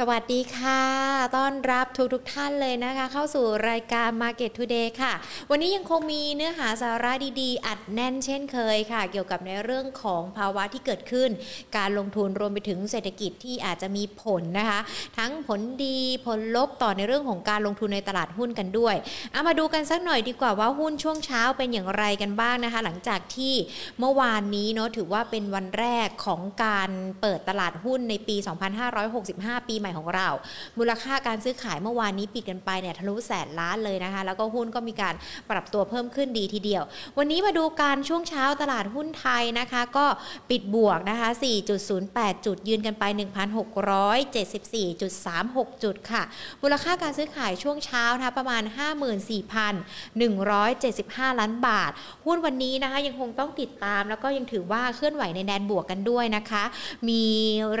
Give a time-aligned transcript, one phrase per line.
[0.00, 0.82] สวัสดีค่ะ
[1.36, 5.12] ต้อนรับทุกทุกท่านเลยนะคะ เข้าสู่รายการ Market Today ค่ะ
[5.50, 11.30] วันนี้ยังคงมีเนื้อหาสาระดีๆ อัดแน่นเช่นเคยค่ะ เกี่ยวกับในเรื่องของภาวะที่เกิดขึ้น
[11.76, 14.80] การลงทุนรวมไปถึงเศรษฐกิจที่อาจจะมีผลนะคะ
[15.18, 18.94] ทั้งผลดีผลลบต่อในเรื่องของการลงทุนในตลาดหุ้นกันด้วย
[19.32, 23.54] เอามาดูกันสักหน่อยดีกว่าว่าหุ้นช่วงเช้าเป็นอย่างไรกันบ้างนะคะ หลังจากที่
[23.98, 30.28] เมื่อวานนี้เนาะถือว่าเป็นวันแรกของการเปิดตลาดหุ้นในปี 2565 ปีใหม่ของเรา
[30.78, 35.14] มูลค่าการซื้อขายเมื่อวานนี้ปิดกันไปเนี่ยทะลุแสนล้านเลยนะคะ แล้วก็หุ้นก็มีการ
[35.50, 36.82] ปรับตัวเพิ่มขึ้นดีทีเดียว
[37.18, 40.06] วันนี้มาดูการช่วงเช้าตลาดหุ้นไทยนะคะ ก็
[40.50, 41.28] ปิดบวกนะคะ
[41.86, 46.22] 4.08 จุดยืนกันไป 1,674.36 จุดค่ะ
[46.62, 48.62] มูลค่าการซื้อขายช่วงเช้านะคะประมาณ
[50.20, 51.90] 54,175 ล้านบาท
[52.26, 56.64] หุ้นวันนี้นะคะยังคงต้องติดตามแล้วก็ยังถือว่าเคลื่อนไหวในแดนบวกกันด้วยนะคะ
[57.08, 57.24] มี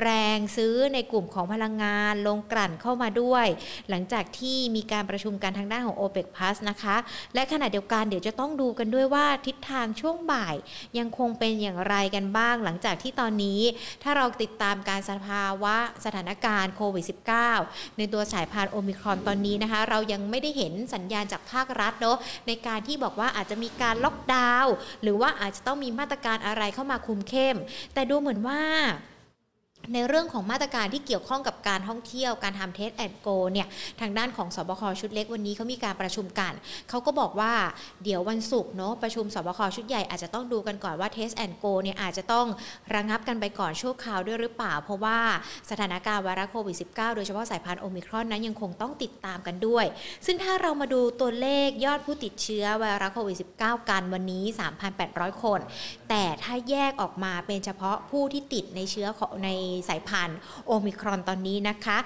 [0.02, 1.93] แรงซื้อในกลุ่มของพลังงาน
[2.26, 3.46] ลงกลั่นเข้ามาด้วย
[3.90, 6.96] หลังจากที่มีการประชุมกันทางด้านของ OPEC Plus นะคะ
[7.34, 10.56] และขณะเดียวกันเดี๋ยวจะต้องดูกันด้วยว่าทิศทางช่วงบ่าย
[10.98, 13.60] ยังคงเป็นอย่างไรกันบ้าง หลังจากที่ตอนนี้
[14.02, 17.04] ถ้าเราติดตามการสภาวะสถานการณ์โควิด
[17.50, 27.56] -19 ในตัวสายพันธุ์โอมิครอนตอนนี้นะคะ เรายังไม่ได้เห็นสัญญาณจากภาครัฐเนาะในการที่บอกว่าอาจจะมีการล็อกดาวน์หรือว่าอาจจะต้องมีมาตรการอะไรเข้ามาคุมเข้ม
[27.94, 28.60] แต่ดูเหมือนว่า
[29.92, 33.66] ในเรื่องของมาตรการที่เกี่ยวข้องกับการท่องเที่ยวการทำ Test and Go เนี่ย
[34.00, 36.52] ทางด้านของศบคชุดเล็กวันนี้เขามีการประชุมกัน
[36.88, 37.52] เขาก็บอกว่า
[38.04, 42.46] เดี๋ยววันศุกร์เนาะประชุมศบคชุดใหญ่อาจจะต้องดูกันก่อนว่า Test and Go เนี่ยอาจจะต้อง
[42.94, 45.18] ระงับกันไปก่อนชั่วคราวด้วยหรือเปล่า เพราะว่า
[45.70, 49.84] สถานการณ์ไวรัสโควิด -19 โดยเฉพาะสายพันธุ์โอมิครอนนั้นยังคงต้องติดตามกันด้วย
[50.26, 54.44] ซึ่งถ้าเรามาดูตัวเลขยอดผู้ติดเชื้อไวรัสโควิด -19 กันวันนี้
[54.92, 55.60] 3,800 คน
[56.10, 59.50] แต่ถ้าแยกออกมาเป็นเฉพาะผู้ที่ติดในเชื้อของใน
[59.88, 61.98] สายพันธุ์โอมิครอนตอนนี้นะคะ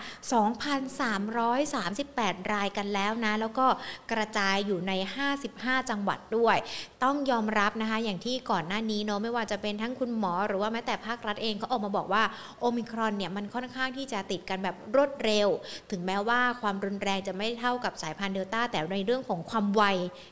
[1.02, 3.66] 2,338 รายกันแล้วนะ แล้วก็
[4.12, 4.92] กระจายอยู่ใน
[5.40, 6.56] 55 จังหวัดด้วย
[7.04, 12.22] ต้องยอมรับนะคะ อย่างที่ก่อนหน้านี้เนาะไม่ว่าจะเป็นทั้งคุณหมอหรือว่าแม้แต่ภาครัฐเองก็ออกมาบอกว่า
[12.60, 15.48] โอมิครอนเนี่ยมันค่อนข้างที่จะติดกันแบบรวดเร็ว
[15.90, 19.82] ถึงแม้ว่าความรุนแรงจะไม่เท่ากับสายพันธุ์เดลต้าแต่ในเรื่องของความไว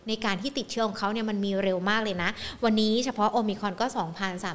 [0.09, 2.31] ในการที่ติดเชื้อของเขาเนี่ยมันมีเร็วมากเลยนะ
[2.65, 3.87] วันนี้เฉพาะโอมิครอนก็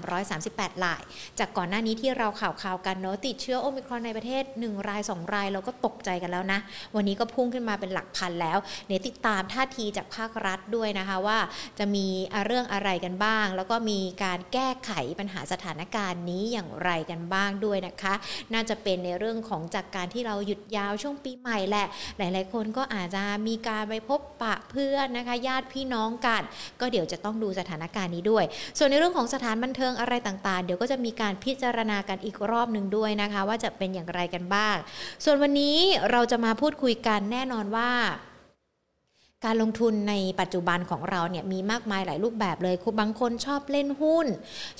[0.07, 1.01] 2,338ราย
[1.39, 6.59] จากก่อนหน้านี้ที่เราข่าวข่าวกันเนาะติดเชื้อโอมิครอนในประเทศ 1 ราย 2 รายเราก็ตกใจกันแล้วนะ
[6.95, 11.39] วันนี้ก็พุ่งขึ้นมาเป็นหลักพันแล้วเดี๋ยวติดตามท่าทีจากภาครัฐด้วยนะคะว่า
[11.79, 12.07] จะมี
[12.45, 18.13] เรื่องอะไรกันบ้าง แล้วก็มีการแก้ไขปัญหาสถานการณ์นี้อย่างไรกันบ้างด้วยนะคะ
[18.53, 21.87] น่าจะเป็นในเรื่องของจากการที่เราหยุดยาวช่วงปีใหม่แหละ
[22.17, 26.41] หลาย ๆ คนก็อาจจะมีการไปพบปะเพื่อนนะคะญาติพี่น้องกัน
[26.79, 28.45] ก็เดี๋ยวจะต้องดูสถานการณ์นี้ด้วย
[28.77, 34.75] ส่วนในเรื่องของสถานบันเทิงอะไรต่าง ๆ เดี๋ยวก็จะมีการพิจารณากันอีกรอบอบหนึ่งด้วยนะคะ ว่าจะเป็นอย่างไรกันบ้าง
[35.23, 35.77] ส่วนวันนี้
[36.11, 37.91] เราจะมาพูดคุยกันแน่นอนว่า
[39.45, 44.27] การลงทุนในปัจจุบันของเราเนี่ยมีมากมายหลายรูปแบบเลยบางคนชอบเล่นหุ้น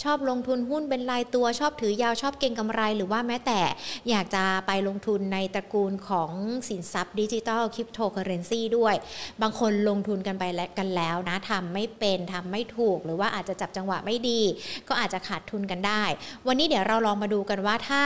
[0.03, 3.61] ชอบลงทุนหุ้นเป็นรายตัวชอบถือยาวชอบเก็งกำไร หรือว่าแม้แต่
[4.09, 6.31] อยากจะไปลงทุนในตระกูลของ
[6.69, 8.95] สินทรัพย์ดิจิทัลคริปโตเคอเรนซีด้วย
[9.41, 14.41] บางคนลงทุนกันไปแล้วกันแล้วนะทำไม่เป็นทำไม่ถูก หรือว่าอาจจะจับจังหวะไม่ดี
[14.87, 16.03] ก็อาจจะขาดทุนกันได้
[16.47, 18.03] วันนี้เดี๋ยวเราลองมาดูกันว่าถ้า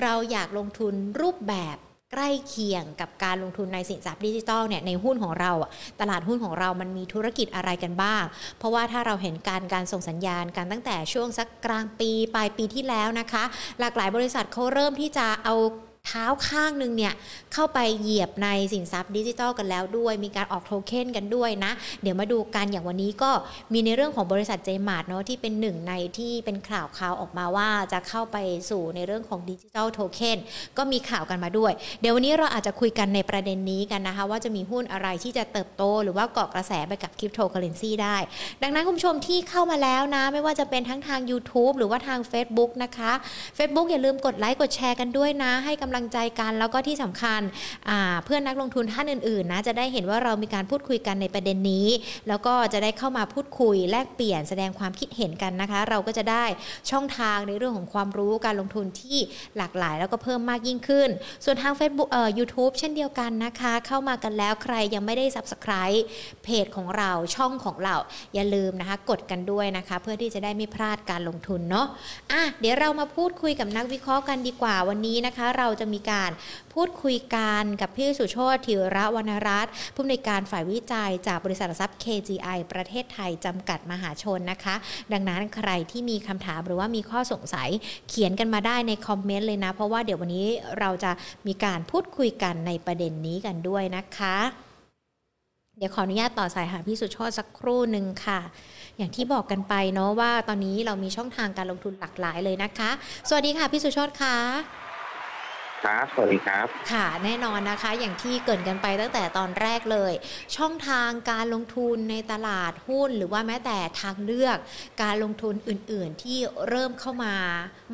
[0.00, 1.78] เราอยากลงทุนรูปแบบ
[2.12, 8.22] ใกล้เคียงกับการลงทุนในสินทรัพย์ดิจิทัลเนี่ยในหุ้นของเราอะตลาดหุ้นของเรามันมีธุรกิจอะไรกันบ้าง
[8.58, 13.44] เพราะว่าถ้าเราเห็นการการส่งสัญญาณกันตั้งแต่ช่วงสักกลางปีปลายปีที่แล้วนะคะ
[13.80, 15.54] หลากหลายบริษัทเขาเริ่มที่จะเอา
[16.08, 17.12] เท้าข้างหนึ่งเนี่ย
[17.52, 23.30] เข้าไปเหยียบในสินทรัพย์ดิจิทัลกันแล้วด้วย มีการออกโทเค็นกันด้วยนะ เดี๋ยวมาดูกันอย่างวันนี้ก็
[23.72, 28.36] มีในเรื่องของบริษัทเจมาร์ทเนาะที่เป็นหนึ่งในที่เป็นข่าวข่าวออกมาว่าจะเข้าไป
[28.70, 30.38] สู่ในเรื่องของ digital token
[30.78, 38.16] ก็มีข่าวกันมาด้วย เดี๋ยววันนี้เราอาจจะคุยกันในประเด็นนี้กันนะคะ ว่าจะมีหุ้นอะไรที่จะเติบโต หรือว่าเกาะกระแสไปกับคริปโตเคอเรนซีได้
[38.62, 43.12] ดังนั้นคุณผู้ชมที่เข้ามาแล้วนะ ไม่ว่าจะเป็นทั้งทาง YouTube หรือว่าทาง Facebook นะคะ
[43.58, 47.40] Facebook อย่าลืมกดไลค์กดแชร์กันด้วยนะให้กำลังใจกันแล้วก็ที่สำคัญ
[48.24, 51.86] เพื่อนนักลงทุนท่านอื่นๆนะจะได้เห็นว่าเรามีการพูดคุยกันในประเด็นนี้
[52.28, 56.44] แล้วก็จะได้เข้ามาพูดคุยแลกเปลี่ยนแสดงความคิดเห็นกันนะคะ เราก็จะได้
[56.90, 59.18] ช่องทางในเรื่องของความรู้การลงทุนที่
[59.56, 61.08] หลากหลาย แล้วก็เพิ่มมากยิ่งขึ้น
[61.44, 66.00] ส่วนทาง Facebook เอ่อ YouTube เช่นเดียวกันนะคะ เข้ามากันแล้วใครยังไม่ได้ Subscribe
[66.44, 67.96] เพจของเราช่องของเรา
[68.34, 71.86] อย่าลืมนะคะ กดกันด้วยนะคะ เพื่อที่จะได้ไม่พลาดการลงทุนเนาะ
[72.32, 76.30] อะเดี๋ยวเรามาพูดคุยกับนักวิเคราะห์กันดีกว่าวันนี้นะคะ เราจะจะมีการ
[76.74, 84.74] พูดคุยกันกับพี่สุโชติธีระวรรณรัตน์ผู้อำนวยการฝ่ายวิจัยจากบริษัททรัพย์ KGI ประเทศไทยจำกัดมหาชนนะคะ
[85.12, 87.70] ดังนั้นใครที่มีคำถามหรือว่ามีข้อสงสัย
[88.08, 90.46] เขียนกันมาได้ในคอมเมนต์เลยนะ เพราะว่าเดี๋ยววันนี้
[90.78, 91.12] เราจะ
[91.46, 94.36] มีการพูดคุยกันในประเด็นนี้กันด้วยนะคะ
[95.78, 98.40] เดี๋ยวขออนุญาตต่อสายหาพี่สุโชติสักครู่หนึ่งค่ะ
[98.98, 102.90] อย่างที่บอกกันไปเนาะว่าตอนนี้เรามีช่องทางการลงทุนหลากหลายเลยนะคะ
[103.28, 104.81] สวัสดีค่ะพี่สุโชติค่ะ
[105.84, 110.12] ครับสวัสดีครับ ค่ะ แน่นอนนะคะ อย่างที่เกรินกันไปตั้งแต่ตอนแรกเลย
[110.56, 114.58] ช่องทางการลงทุนในตลาดหุ้น หรือว่าแม้แต่ทางเลือก
[115.02, 116.38] การลงทุนอื่น ๆ ที่
[116.68, 117.34] เริ่มเข้ามา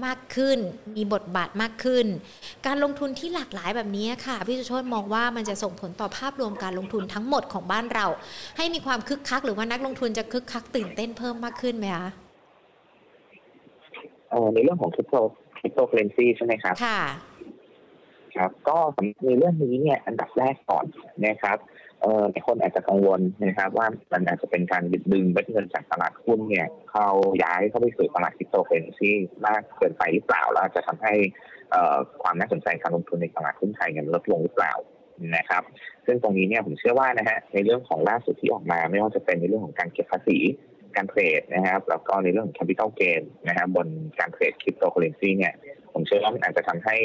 [0.05, 0.59] มากขึ้น
[0.97, 2.07] มีบทบาทมากขึ้น
[2.67, 8.07] การลงทุนที่หลากหลายแบบนี้ค่ะ พี่สุโชตมองว่ามันจะส่งผลต่อภาพรวมการลงทุนทั้งหมดของบ้านเรา
[8.57, 12.09] ให้มีความคึกคัก หรือว่านักลงทุนจะคึกคักตื่นเต้นเพิ่มมากขึ้นไหมคะ
[14.31, 15.17] เอ่อในเรื่องของคริปโต
[15.59, 17.01] คริปโตเคอเรนซีใช่ไหมครับ ค่ะ
[18.39, 18.79] ครับ ก็
[19.25, 20.85] ในเรื่องนี้เนี่ยอันดับแรกก่อน
[21.27, 21.59] นะครับ
[22.01, 24.83] เอ่อแต่คนอาจจะกังวลนะครับว่ามันอาจจะเป็นการ
[25.13, 27.09] ดึงเม็ดเงินจากตลาดหุ้นเนี่ยเข้า
[27.43, 29.11] ย้ายเข้าไปสู่ตลาดคริปโตเคอเรนซี
[29.47, 31.15] มากเกินไปหรือเปล่าแล้วจะทำให้
[31.71, 34.73] เอ่อความน่าสนใจการลงทุนในตลาดหุ้นไทยเนี่ยลดลงหรือเปล่า
[35.37, 35.63] นะครับ
[36.07, 40.39] ซึ่งตรงนี้เนี่ยผมเชื่อว่านะฮะในเรื่องของล่าสุดที่ออกมาไม่ว่าจะเป็นในเรื่องของการเก็บภาษี
[40.97, 43.87] การเทรดนะครับแล้วก็ในเรื่องของ capital gain นะครับบน
[44.19, 45.55] การเทรดคริปโตเคอเรนซีเนี่ย
[45.93, 46.97] ผมเชื่อว่ามันอาจจะทำให้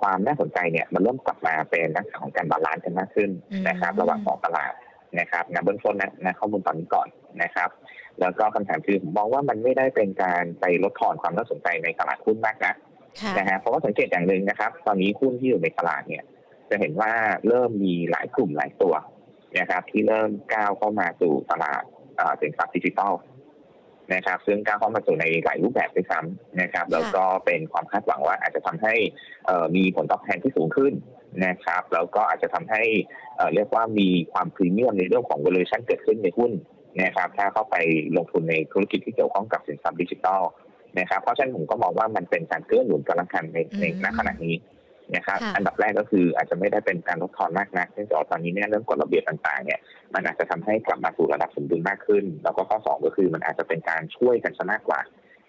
[0.00, 3.30] ความน่าสนใจเนี่ยมันเริ่มกลับมาเป็นลักษณะของการ balance กันมากขึ้น
[3.68, 4.72] นะครับ ระหว่างสองตลาด
[5.20, 7.08] นะครับนะเบื้องต้นนะนะข้อมูลตอนนี้ก่อน
[7.42, 7.70] นะครับ
[8.20, 12.74] แล้วก็คำถามคือผมมองว่ามันไม่ได้เป็นการไปลดทอนความน่าสนใจในตลาดหุ้นมากนะ
[13.20, 16.24] ค่ะนะฮะเพราะว่าสังเกตอย่างหนึ่งนะครับ ตอนนี้หุ้นที่อยู่ในตลาดเนี่ย
[16.70, 17.12] จะเห็นว่า
[17.48, 18.94] เริ่มมีหลายกลุ่มหลายตัว
[19.58, 21.82] นะครับ ที่เริ่มก้าวเข้ามาสู่ตลาด
[22.16, 23.12] เอ่อสินทรัพย์ดิจิทัล
[24.14, 28.94] นะครับ ซึ่งก้าวเข้ามาสู่ในหลายรูปแบบด้วยซ้ำนะครับแล้วก็เป็นความคาดหวังว่าอาจจะทำให้
[29.46, 30.92] เอ่อมีผลตอบแทนที่สูงขึ้น
[31.46, 32.82] นะครับ แล้วก็อาจจะทำให้
[33.36, 36.52] เอ่อเรียกว่ามีความพรีเมียมในเรื่องของ valuation เกิดขึ้นในหุ้น
[37.02, 37.76] นะครับ ถ้าเข้าไป
[38.16, 40.42] ลงทุนในธุรกิจที่เกี่ยวข้องกับสินทรัพย์ดิจิทัล
[40.98, 44.54] นะครับเพราะฉะนั้นผมก็มองว่ามันเป็นการเกื้อหนุนกันละกันในในณขณะนี้
[45.16, 49.78] นะครับค่ะอันดับแรกก็คืออาจจะไม่ได้เป็นการลดทอนมากนักเนื่องจากว่าตอนนี้เนี่ยเรื่องกฎระเบียบต่างๆเนี่ย
[50.14, 55.00] มันอาจจะทำให้กลับมาสู่ระดับสมดุลมากขึ้น แล้วก็ข้อสองก็คือมันอาจจะเป็นการช่วยกันซะมากกว่า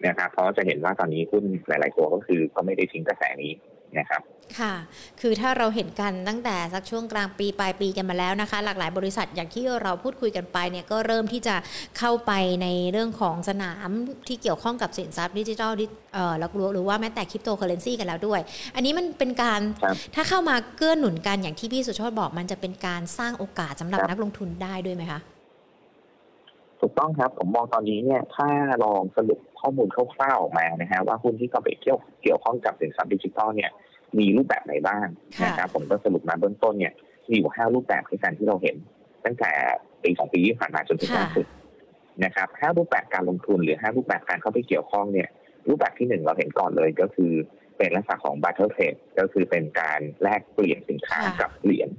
[0.06, 3.52] นะครับเพราะจะเห็นว่าตอนนี้หุ้นหลาย ๆ ตัวก็คือก็ไม่ได้ทิ้งกระแสนี้
[3.98, 4.22] นะครับ
[4.58, 4.74] ค่ะ
[5.20, 11.56] คือถ้าเราเห็นกันตั้งแต่สักช่วงกลางปีปลายปีกันมาแล้วนะคะ หลากหลายบริษัทอย่างที่เราพูดคุยกันไปเนี่ยก็เริ่มที่จะ
[11.98, 12.32] เข้าไป
[12.62, 13.90] ในเรื่องของสนาม
[14.28, 18.40] ที่เกี่ยวข้องกับสินทรัพย์ดิจิทัลดิเอ่อแล้วหรือว่าแม้แต่คริปโตเคอเรนซีกันแล้วด้วย
[18.74, 25.20] อันนี้มันเป็นการครับถ้าเข้ามาเกื้อหนุนกันอย่างที่พี่สุโชตบอก มันจะเป็นการสร้างโอกาสสำหรับครับนักลงทุนได้ด้วยไหมคะ
[26.80, 28.48] ถูกต้องครับ ผมมองตอนนี้เนี่ยถ้า
[28.84, 33.70] ลองสรุปข้อมูลคร่าวๆออกมานะฮะว่าหุ้นที่เข้าไปเกี่ยวเกี่ยวข้องกับสินทรัพย์ดิจิทัลเนี่ย
[34.18, 35.06] มีรูปแบบไหนบ้าง
[35.38, 36.92] ค่ะนะครับผมก็สรุปมาเบื้องต้นเนี่ย
[37.30, 38.76] มีอยู่ห้ารูปแบบในการที่เราเห็น
[39.24, 39.50] ตั้งแต่
[40.02, 41.46] ปีสองปีที่ผ่านมาจนถึงล่าสุด
[42.24, 45.28] นะครับห้ารูปแบบการลงทุนหรือห้ารูปแบบการเข้าไปเกี่ยวข้องเนี่ย
[45.68, 47.32] รูปแบบที่หนึ่งเราเห็นก่อนเลยก็คือ
[47.76, 51.90] เป็นลักษณะของ barter trade ก็คือเป็นการแลกเปลี่ยนสินค้าค่ะกับเหรียญ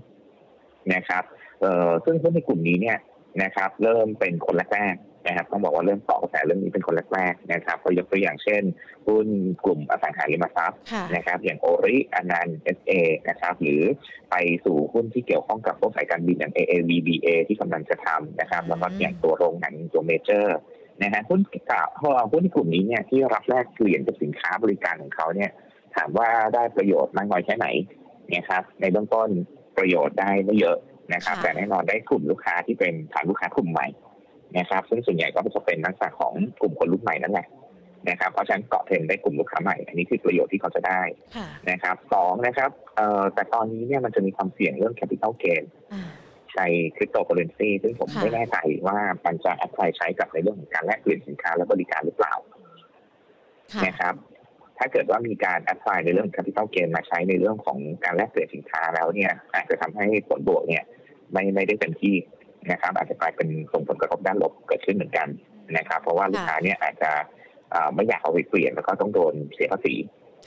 [0.94, 1.24] นะครับ
[1.62, 2.98] เอ่อซึ่งหุ้นในกลุ่มนี้เนี่ย
[3.44, 8.64] นะครับ เริ่มเป็นคนแรกๆ นะครับต้องบอกว่าเริ่มต่อกระแสเรื่องนี้เป็นคนแรกๆนะครับก็ยกตัวอย่างเช่น
[9.08, 9.28] หุ้น
[9.66, 12.94] กลุ่มอสังหาริมทรัพย์ค่ะนะครับอย่าง ORI ANAN SA
[13.30, 13.82] นะครับหรือ
[14.32, 14.36] ไป
[14.66, 20.58] สู่หุ้นที่เกี่ยวข้องกับพวกสายการบินอย่าง AAV BA ที่กำลังจะทำนะครับแล้วก็อย่างตัวโรงหนังตัวเมเจอร์
[21.04, 21.40] นะฮะหุ้น
[21.72, 21.88] กับ
[22.32, 25.52] หุ้นในกลุ่มนี้เนี่ยที่รับแลกเปลี่ยนกับสินค้าบริการของเขาเนี่ย
[25.96, 27.68] ถามว่าได้ประโยชน์มากน้อยแค่ไหน
[28.36, 29.30] นะครับในเบื้องต้น
[29.78, 30.78] ประโยชน์ได้ไม่เยอะ
[31.14, 33.88] นะครับค่ะแต่แน่นอนได้กลุ่มลูกค้าที่เป็นฐานลูกค้ากลุ่มใหม่
[34.58, 37.48] นะครับ ซึ่งส่วนใหญ่ก็จะเป็นลักษณะของกลุ่มคนรุ่นใหม่นั่นแหละ
[38.10, 41.02] นะครับเพราะฉะนั้นเกาะเทรนด์ได้กลุ่มลูกค้าใหม่ อันนี้คือประโยชน์ที่เขาจะได้
[41.36, 45.64] ค่ะนะครับสองนะครับเอ่อแต่ตอนนี้เนี่ยมันจะมีความเสี่ยงเรื่อง capital gain
[45.94, 46.10] อ่า
[46.58, 46.62] ใน
[46.96, 52.34] คริปโตเคอเรนซีซึ่งผมค่ะไม่แน่ใจว่ามันจะ apply ใช้กับในเรื่องของการแลกเปลี่ยนสินค้าและบริการหรือเปล่า
[53.74, 54.14] ค่ะนะครับ
[54.78, 60.84] ถ้าเกิดว่ามีการแอพพลายในเรื่อง capital gain มาใช้ในเรื่องของการแลกเปลี่ยนสินค้าแล้วเนี่ยอาจจะทำให้ผลบวกเนี่ย
[61.32, 62.16] ไม่ไม่ได้เต็มที่
[62.72, 65.28] นะครับ อาจจะกลายเป็นส่งผลกระทบด้านลบเกิดขึ้นเหมือนกัน
[65.78, 67.12] นะครับ เพราะว่าลูกค้าเนี่ยอาจจะ
[67.72, 69.96] เอ่อไม่อยากเอาไปเปลี่ยนแล้วก็ต้องโดนเสียภาษี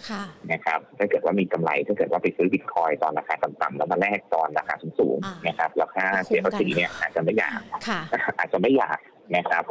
[0.08, 8.00] ค่ะนะครับ ถ้าเกิดว่ามีกำไรถ้าเกิดว่าไปซื้อบิตคอยตอนราคาต่ำๆแล้วมาแลกตอนราคาสูงอ่าๆนะครับแล้วค่าเสียภาษีเนี่ยอาจจะไม่อยากค่ะ
[8.38, 8.98] อาจจะไม่อยาก
[9.36, 9.64] นะครับ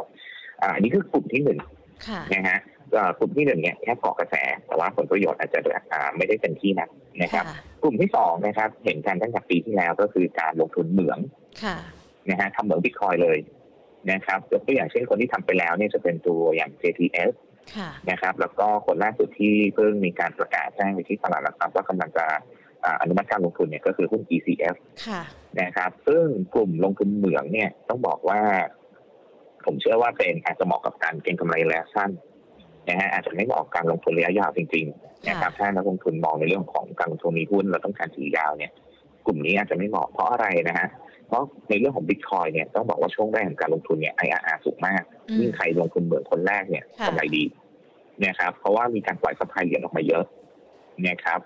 [0.62, 1.58] อ่าอันนี้คือกลุ่มที่หนึ่ง
[2.06, 2.58] ค่ะนะฮะ
[2.92, 4.34] เอ่อกลุ่มที่หนึ่งเนี่ยแค่เกาะกระแส
[4.66, 5.58] แต่ว่าผลประโยชน์อาจจะ
[5.92, 6.88] อ่าไม่ได้เต็มที่นัก
[7.22, 11.18] นะครับค่ะกลุ่มที่สองนะครับ เห็นกันตั้งแต่ปีที่แล้วก็คือการลงทุนเหมือง
[11.64, 11.76] ค่ะ
[12.28, 13.38] นะฮะทำเหมืองบิตคอยเลย
[14.12, 17.32] นะครับยกตัวอย่างเช่นคนที่ทำไปแล้วเนี่ยจะเป็นตัวอย่าง JTS
[18.10, 22.24] นะครับ แล้วก็คนล่าสุดที่เพิ่งมีการประกาศแจ้งไปที่ตลาดหลักทรัพย์ว่ากำลังจะ
[23.00, 24.76] อนุมัติการลงทุนเนี่ยก็คือหุ้น ECF
[25.60, 26.24] นะครับ ซึ่ง
[26.54, 28.40] กลุ่มลงทุนเหมืองเนี่ยต้องบอกว่า
[29.64, 32.10] ผมเชื่อว่าเป็นอาจจะเหมาะกับการเก็งกำไรระยะสั้น
[32.88, 38.72] นะฮะอาจจะไม่เหมาะกับการลงทุนระยะยาวจริงๆนะครับถ้านักลงทุนมองในเรื่องของการลงทุนมีหุ้นเราต้องการถือยาวเนี่ย
[39.26, 40.88] กลุ่มนี้อาจจะไม่เหมาะเพราะอะไรนะฮะ
[41.30, 45.02] เพราะในเรื่องของบิตคอยเนี่ยต้องบอกว่าช่วงแรกของการลงทุนเนี่ย IRR สูงมาก
[45.40, 47.44] ยิ่งใครลงทุนเหมือนคนแรกเนี่ยกำไรดี
[48.26, 50.24] นะครับเพราะว่ามีการปล่อยสปายเหรียญออกมาเยอะ
[51.08, 51.40] นะครับ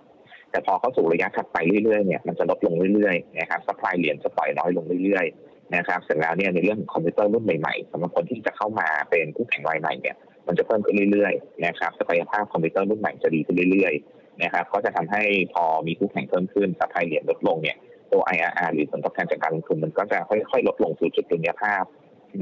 [0.50, 15.22] แต่พอเข้าสู่ระยะถัดไปเรื่อยๆเนี่ยมันจะลดลงเรื่อยๆนะครับ supply เหรียญจะปล่อยน้อยลงเรื่อยๆนะครับเสร็จแล้วเนี่ยในเรื่องของคอมพิวเตอร์รุ่นใหม่ๆสำหรับคนที่จะเข้ามาเป็นผู้แข่งรายใหม่เนี่ยมันจะเพิ่มขึ้นเรื่อยๆนะครับศักยภาพคอมพิวเตอร์รุ่นใหม่จะดีขึ้นเรื่อยๆนะครับก็จะทำให้
[15.54, 17.76] พอมีผู้แข่งเพิ่มขึ้น supply เหรียญลดลงเนี่ย
[18.12, 21.84] ตัว IRR หรือผลตอบแทนจากการลงทุนมันก็จะค่อยๆ ลดลงสู่จุดดุลยภาพ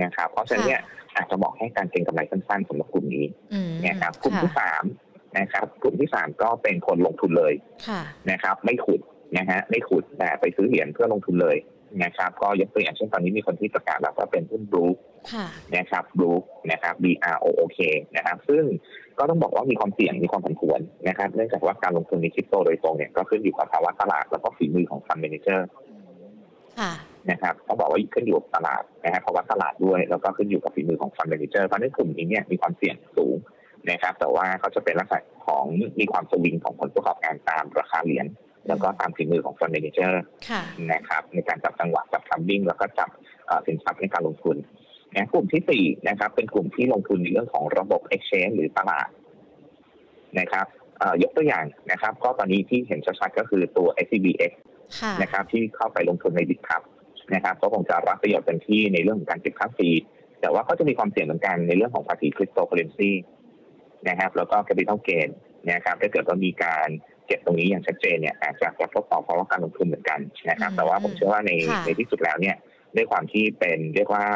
[0.02, 0.80] นะครับเพราะฉะนั้นเนี่ย
[1.16, 3.26] อาจจะเหมาะให้การเก็งกำไรสั้นๆสำหรับกลุ่มนี้
[3.86, 4.84] นะครับกลุ่มที่สาม
[5.38, 7.54] นะครับกลุ่มที่สามก็เป็นคนลงทุนเลย
[8.30, 9.00] นะครับ ไม่ขุด
[9.38, 11.56] นะฮะไม่ขุดแต่ไปซื้อเหรียญเพื่อลงทุนเลย
[12.04, 14.84] นะครับ ก็ยกตัวอย่างเช่นตอนนี้มีคนที่ประกาศแล้วว่าเป็นหุ้นบลู
[15.76, 16.30] นะครับบลู
[16.70, 17.78] นะครับ B R O O K
[18.16, 18.64] นะครับ ซึ่ง
[19.18, 25.68] ก็ต้องบอกว่ามีความเสี่ยงมีความผันผวนนะครับ เนื่องจากว่าการลงทุนในคริปโตโดยตรงเนี่ยก็ขึ้นอยู่กับภาวะตลาดแล้วก็ฝีมือของฟันเมนเจอร์
[27.30, 33.36] นะครับต้องบอกว่าขึ้นอยู่กับตลาดนะครับภาวะตลาดด้วย แล้วก็ขึ้นอยู่กับฝีมือของฟันเมนเจอร์เพราะในกลุ่มนี้เนี่ยมีความเสี่ยงสูง
[33.90, 35.64] นะครับ แต่ว่าเขาจะเป็นลักษณะของ
[36.00, 38.26] มีความสวิงของผลประกอบการตามราคาเหรียญ
[38.68, 40.22] แล้วก็ตามฝีมือของฟันเมนเจอร์
[40.92, 43.08] นะครับในการจับจังหวะจับทัมบิ้งแล้วก็จับ
[43.66, 44.56] สินทรัพย์ในการลงทุน
[45.16, 49.08] นะกลุ่มที่สี่นะครับ เป็นกลุ่มที่ลงทุนในเรื่องของระบบ exchange หรือตลาด
[50.40, 50.66] นะครับ
[51.22, 54.52] ยกตัวอย่างนะครับ ก็ตอนนี้ที่เห็นชัดๆก็คือตัว SCBX
[55.22, 56.82] นะครับที่เข้าไปลงทุนในบิตครับ
[57.34, 59.90] นะครับก็คงจะรับประโยชน์เต็มที่ในเรื่องของการเก็บค่าฟรี
[60.40, 63.10] แต่ว่าก็จะมีความเสี่ยงเหมือนกันในเรื่องของภาษีคริปโตเคอเรนซี
[64.08, 65.28] นะครับ แล้วก็ capital gain
[65.72, 66.88] นะครับถ้าเกิดว่ามีการ
[67.26, 71.50] เก็บตรงนี้อย่างชัดเจนเนี่ยอาจจะกระทบต่อภาวะการลงทุนเหมือนกันนะครับ แต่ว่าผมเชื่อว่าใน
[71.84, 72.56] ในที่สุดแล้วเนี่ย
[72.96, 74.26] ด้วยความที่เป็นเรียกว่า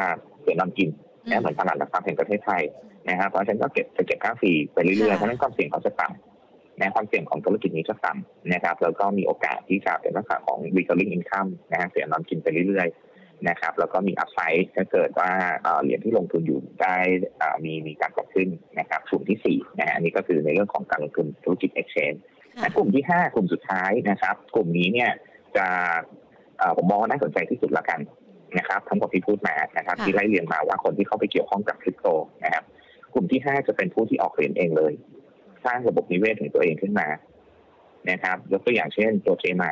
[0.47, 0.89] เสือนอนกิน
[1.29, 2.63] นะเหมือนตลาดหลักทรัพย์แห่งประเทศไทย
[3.09, 15.31] นะครับเพราะฉะนั้นก็เก็บจะเก็บค่า fee ไปเรื่อยๆเพราะฉะนั้นความเสี่ยงเขาจะต่ำนะความเสี่ยงของธุรกิจนี้จะต่ำนะครับแล้วก็มีโอกาสที่จะเป็นลักษณะของ recurring income นะฮะเสือนอนกินไปเรื่อยๆนะครับแล้วก็มีอัพไซด์ถ้าเกิดว่า
[15.83, 16.97] เหรียญที่ลงทุนอยู่ได้
[17.65, 18.49] มีมีการปรับขึ้น
[18.79, 22.19] นะครับกลุ่มที่สี่นะฮะนี่ก็คือในเรื่องของการลงทุนธุรกิจ exchange
[22.77, 25.11] กลุ่มที่ห้ากลุ่มสุดท้ายนะครับ กลุ่มนี้เนี่ย
[25.57, 25.67] จะ
[26.77, 28.01] ผมมองว่าน่าสนใจที่สุดละกัน
[28.59, 32.07] นะครับทั้งหมดที่พูดมานะครับที่ไล่เรียงมาว่าคนที่เข้าไปเกี่ยวข้องกับคริปโต
[32.45, 32.65] นะครับ
[33.13, 34.93] กลุ่มที่ห้าจะเป็นผู้ที่ออกเหรียญเองเลย
[35.65, 37.09] สร้างระบบนิเวศของตัวเองขึ้นมา
[38.11, 39.71] นะครับยกตัวอย่างเช่นตัวเจมา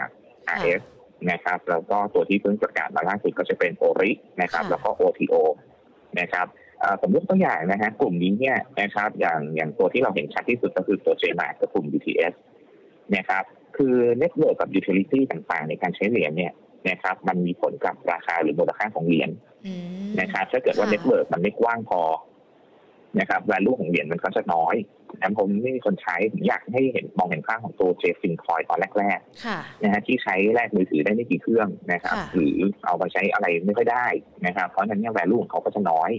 [0.56, 0.82] RS
[1.30, 4.10] นะครับแล้วก็ตัวที่เพิ่งประกาศมาล่าสุดก็จะเป็น ORI
[4.42, 5.34] นะครับ แล้วก็ OTO
[6.20, 6.46] นะครับ
[7.00, 12.34] ผมยกตัวอย่างนะฮะกลุ่มนี้เนี่ยนะครับ อย่างอย่างตัวที่เราเห็นชัดที่สุดก็คือตัว JMART กับกลุ่ม BTS
[13.16, 13.44] นะครับ
[13.76, 16.52] คือ network กับ utility ต่างๆ ในการใช้เหรียญเนี่ย
[16.90, 19.30] นะครับ มันมีผลกับราคาหรือมูลค่าของเหรียญ
[20.20, 22.00] นะครับถ้าเกิดว่า network มันไม่กว้างพอ
[23.20, 24.76] นะครับ value ของเหรียญมันก็จะน้อย
[25.20, 34.06] นะเพราะไม่มีคนใช้ผมอยากให้เห็นมองเห็นค่าของตัว JFIN Coin ตอนแรกๆนะฮะที่ใช้แลกมือถือได้ไม่กี่เครื่องนะครับ หรือเอาไปใช้อะไรไม่ค่อยได้
[34.46, 36.10] นะครับ เพราะฉะนั้นเนี่ยแวลูของเขาก็จะน้อย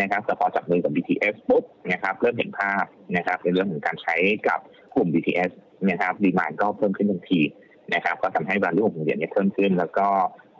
[0.00, 2.84] นะครับแต่พอจับมือกับ BTS ปุ๊บนะครับเริ่มเห็นภาพ
[3.16, 4.16] นะครับในเรื่องของการใช้
[4.48, 4.58] กับ
[4.94, 5.50] กลุ่ม BTS
[5.90, 7.40] นะครับดีมานก็เพิ่มขึ้นทันที
[7.94, 10.08] นะครับ ก็ทำให้ value ของเหรียญเนี่ยเพิ่มขึ้น แล้วก็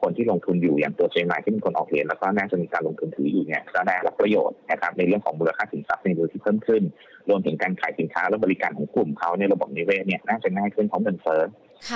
[0.02, 6.82] คนที่ลงทุนอยู่อย่างตัวเจมาที่เป็นคนออกเหรียญแล้วก็น่าจะมีการลงทุนถืออยู่เนี่ยก็ได้รับประโยชน์นะครับในเรื่องของมูลค่าสินทรัพย์ในดูที่เพิ่มขึ้น
[7.28, 11.42] รวมถึงการขายสินค้าและบริการของกลุ่มเขาในระบบนิเวศเนี่ยน่าจะง่ายขึ้นเพราะเงินเฟ้อ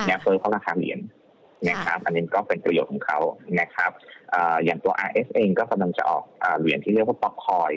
[0.06, 1.00] เนี่ยเฟ้อเพราะราคาเหรียญ
[1.68, 3.18] นะครับอันนี้ก็เป็นประโยชน์ของเขา
[3.60, 3.90] นะครับ
[4.64, 6.24] อย่างตัว RS เองก็กำลังจะออก
[6.60, 7.72] เหรียญที่เรียกว่าป๊อปคอย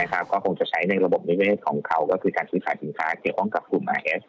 [0.00, 4.22] นะครับก็คงจะใช้ในระบบนิเวศของเขาก็คือการซื้อขายสินค้าเกี่ยวข้องกับกลุ่ม RS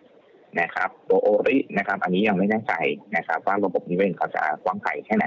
[0.61, 2.73] นะครับตัวโอรินะครับ อันนี้ยังไม่แน่ใจ
[3.17, 5.25] นะครับ ว่าระบบนิเวศเขาจะกว้างไกลแค่ไหน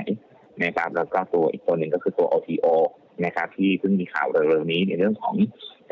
[0.64, 2.66] นะครับ แล้วก็ตัวอีกตัวหนึ่งก็คือตัว OTO
[3.24, 5.34] นะครับ ที่เพิ่งมีข่าวเร็วๆนี้ในเรื่องของ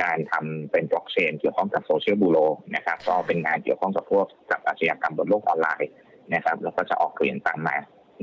[0.02, 2.38] การทำเป็นบล็อกเชนเกี่ยวข้องกับ social bureau
[2.76, 5.90] นะครับ ก็เป็นงานเกี่ยวข้องกับพวกกับอาชญากรรมบนโลกออนไลน์
[6.34, 7.76] นะครับ แล้วก็จะออกเหรียญตามมา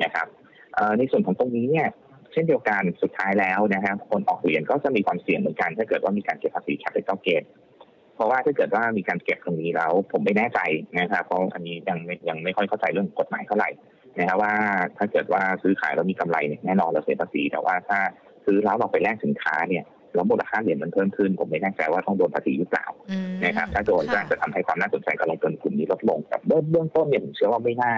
[0.04, 0.28] นะครับ
[0.98, 1.88] ในส่วนของตรงนี้เนี่ย
[2.32, 7.44] เช่นเดียวกันสุดท้ายแล้วนะครับคนออกเหรียญก็จะมีความเสี่ยงเหมือนกัน ถ้าเกิดว่ามีการเก็บภาษี capital gain
[8.18, 10.60] เพราะว่าถ้าเกิดว่ามีการเก็บตรงนี้แล้วผมไม่แน่ใจ
[11.00, 13.70] นะครับเพราะอันนี้ยังยังไม่ค่อยเข้าใจเรื่องกฎหมายเท่าไหร่
[14.20, 14.54] นะครับว่า
[14.98, 18.00] ถ้าเกิดว่าซื้อขายแล้วมีกำไรเนี่ยแน่นอนเราเสียภาษีแต่ว่าถ้า
[18.46, 19.84] ซื้อแล้วเราไปแลกสินค้าเนี่ย
[20.16, 22.86] แล้วมูลค่าเหรียญมันเพิ่มขึ้น ผมไม่แน่ใจว่าต้องโดนภาษีหรือเปล่า
[23.46, 27.94] นะครับถ้าโดนก็จะทำให้ความน่าสนใจกับลงทุนกลุ่มนี้ลดลงแต่เบื้องต้นเนี่ยผมเชื่อว่าไม่น่า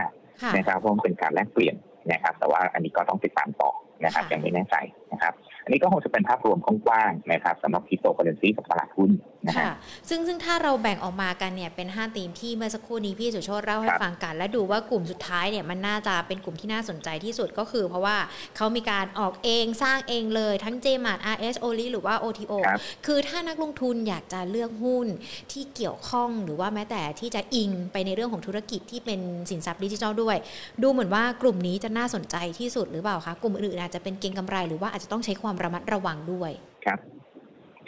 [0.57, 1.75] นะครับเพราะมันเป็นการแลกเปลี่ยน
[2.11, 3.71] นะครับ แต่ว่าอันนี้ก็ต้องติดตามต่อ
[4.05, 4.75] นะครับยังไม่แน่ใจ
[5.11, 9.11] นะครับ อันนี้ก็คงจะเป็นภาพรวมกว้างๆนะครับสำหรับคริปโตเคอเรนซีกับตลาดหุ้น
[9.45, 9.71] นะฮะค่ะ
[10.09, 18.17] ซึ่งซึ่งถ้าเราแบ่งออกมากันเนี่ยเป็น 5 ธีมที่เมื่อสักครู่นี้พี่สุโชตเล่าให้ครับฟังกัน และดูว่ากลุ่มสุดท้ายเนี่ยมันน่าจะเป็นกลุ่มที่น่าสนใจที่สุดก็คือ เพราะว่า
[18.57, 25.07] เขามีการออกเองสร้างเองเลยทั้ง JMart RS ORI หรือว่า OTO ครับคือถ้านักลงทุนอยากจะเลือกหุ้น
[25.51, 30.37] ที่เกี่ยวข้องหรือว่าแม้แต่ที่จะอิงไปในเรื่องของธุรกิจที่เป็นสินทรัพย์ดิจิทัลด้วย
[30.83, 36.51] ดูเหมือนว่ากลุ่มนี้จะน่าสนใจที่สุดหรือเปล่าคะกลุ่มอื่นๆอาจจะเป็นเก็งกำไรหรือว่าอาจจะต้องใช้ความระมัดระวังด้วย
[36.85, 36.99] ครับ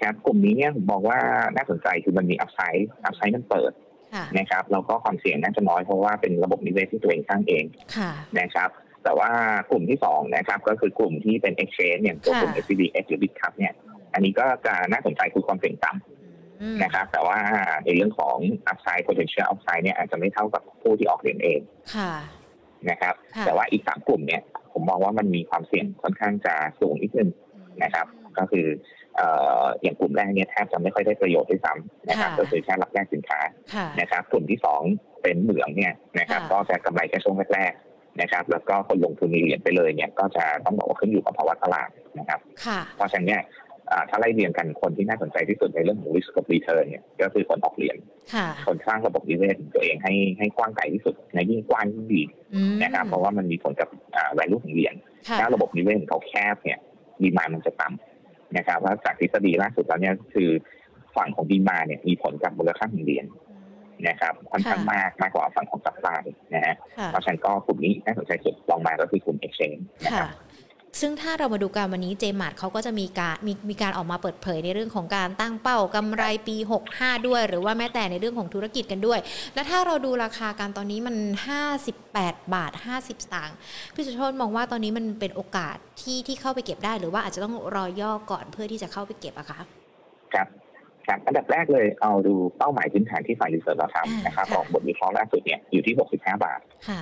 [0.02, 1.20] ครับกลุ่มนี้เนี่ยผมบอกว่า
[1.56, 3.72] น่าสนใจคือมันมี upside upside มันเปิด
[4.14, 7.64] ค่ะนะครับแล้วก็ความเสี่ยงน่าจะน้อยเพราะว่าเป็นระบบนิเวศที่ตัวเองสร้างเอง
[7.98, 8.70] ค่ะนะครับ
[9.04, 9.32] แต่ว่า
[9.72, 13.74] กลุ่มที่สองนะครับ ก็คือกลุ่มที่เป็น exchange อย่างตัวกลุ่มค่ะ SCBX หรือ BitCup เนี่ย
[14.14, 15.92] อันนี้ก็จะน่าสนใจคือความเสี่ยงต่
[16.62, 17.40] อืมำนะครับ แต่ว่า
[17.86, 18.38] ในเรื่องของ
[18.72, 21.60] upside potential upside เนี่ยอาจจะไม่เท่ากับผู้ที่ออกเหรียญเอง
[21.96, 22.14] ค่ะ
[22.90, 24.42] นะครับค่ะแต่ว่าอีกสามกลุ่มเนี่ย
[24.74, 27.30] ผมมองว่ามันมีความเสี่ยงค่อนข้างจะสูงนิดนึง
[27.84, 28.06] นะครับ
[28.38, 28.68] ก็คือ
[29.16, 29.28] เอ่
[29.62, 33.40] ออย่างกลุ่มแรกเนี่ยแทบจะไม่ค่อยได้ประโยชน์ด้วยซ้ำนะครับค่ะก็คือแค่รับแลกสินค้า
[33.74, 34.82] ค่ะนะครับกลุ่มที่สอง
[35.22, 43.42] เป็นเหมืองเนี่ยนะครับค่ะก็จะกำไรแค่ช่วงแรกๆนะครับ แล้วก็คนลงทุนมีเหรียญไปเลยเนี่ยก็จะต้องบอกว่าขึ้นอยู่กับภาวะตลาดนะครับค่ะเพราะฉะนั้นเนี่ย
[43.92, 47.98] อ่าถ้าไล่เรียงกันคนที่น่าสนใจที่สุดในเรื่องของ risk กับ return เนี่ยก็คือคนออกเหรียญ
[48.34, 52.24] ค่ะคนสร้างระบบนิเวศของตัวเองให้ให้กว้างไกลที่สุดในยิ่งกว้างยิ่งดี
[52.56, 54.96] อืมนะครับเพราะว่ามันมีผลกับอ่า value ของเหรียญ
[55.30, 56.80] ค่ะถ้าระบบนิเวศของเขาแคบเนี่ย
[57.24, 60.50] ดีมามันจะต่ำนะครับแล้วจากทฤษฎีล่าสุดแล้วเนี่ยคือ
[61.16, 63.26] ฝั่งของ demand เนี่ยมีผลกับมูลค่าของเหรียญ
[64.08, 66.22] นะครับค่อนข้างมากมากกว่าฝั่งของ supply
[66.54, 70.30] นะฮะค่ะเพราะฉะนั้นก็กลุ่มนี้น่าสนใจสุดรองลงมาก็คือกลุ่ม exchange ค่ะนะคค่ะรับ
[71.00, 76.56] ซึ่งถ้าเรามาดูกันวันนี้ JMART เขาก็จะมีการมีมีการออกมาเปิดเผยในเรื่องของการตั้งเป้ากำไรปี
[76.92, 79.20] 65 ด้วย หรือว่าแม้แต่ในเรื่องของธุรกิจกันด้วย
[79.54, 81.16] แล้วถ้าเราดูราคาการตอนนี้มัน
[81.84, 83.56] 58 บาท 50สตางค์
[83.94, 89.60] พี่สุโชตมองว่าตอนนี้มันเป็นโอกาสที่ที่เข้าไปเก็บได้ หรือว่าอาจจะต้องรอย่อก่อนเพื่อที่จะเข้าไปเก็บอะคะ
[90.34, 90.48] ครับ
[91.08, 97.02] ครับอันดับแรกเลยเอาดูเป้าหมายพื้นฐานที่ฝ่ายรีเสิร์ชเราทำนะครับอ่าค่ะออกบทวิเคราะห์ล่าสุดเนี่ยอยู่ที่ 65 บาทค่ะ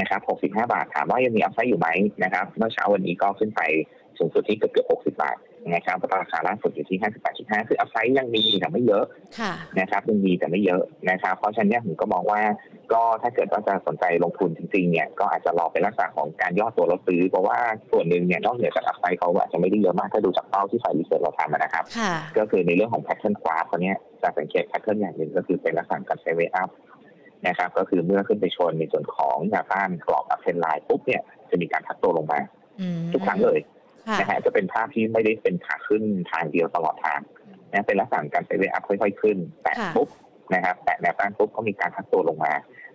[0.00, 1.88] นะครับ65 บาท ถามว่ายังมีอัพไซด์อยู่ไหม
[2.24, 3.60] นะครับ เมื่อเช้าวันนี้ก็ขึ้นไป
[4.18, 5.36] สูงสุดที่เกือบเกือบ60 บาท
[5.74, 6.98] นะครับแล้วก็ราคาล่าสุดอยู่ที่
[7.32, 9.04] 58.5 คืออัพไซด์ยังมีแต่ไม่เยอะ
[9.38, 12.40] ค่ะนะครับยังมีแต่ไม่เยอะนะครับ เพราะฉะนั้นเนี่ยผมก็มองว่า
[12.92, 17.58] ก็ถ้าเกิดว่าจะสนใจลงทุนจริงๆเนี่ยก็อาจจะรอเป็นลักษณะของการย่อตัวแล้วซื้อเพราะว่า
[17.90, 26.68] ส่วนหนึ่งเนี่ยนอกเหนือจาก upside เขาอาจจะไม่ได้เยอะมากถ้าดูจากเป้าที่ฝ่าย research เราทำนะครับค่ะก็คือในเรื่องของ pattern ของเขาเนี้ยจะสังเกต pattern อย่างหนึ่งก็คือเป็นลักษณะการ sideway up
[27.46, 32.40] นะครับก็คือเมื่อขึ้นไปชนในส่วนของแนวต้านกรอบ uptrend line ปุ๊บเนี่ยจะมีการพักตัวลงมา
[32.80, 33.60] อืมทุกครั้งเลย
[34.08, 37.20] ค่ะนะฮะจะเป็นภาพที่ไม่ได้เป็นขาขึ้นทางเดียวตลอดทาง
[37.72, 40.08] นะเป็นลักษณะการ sideway up ค่อยๆขึ้น แตะค่ะปุ๊บ
[40.54, 42.52] นะครับ แตะแนวต้านปุ๊บก็มีการพักตัวลงมา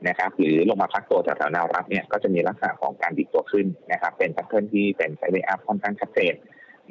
[0.08, 6.34] นะครับ หรือลงมาพักตัวจากแถวแนวรับเนี่ยก็จะมีลักษณะของการดิดตัวขึ้นนะครับ เป็นแพทเทิร์นที่เป็นไซเวอัพค่อนข้างชัดเจน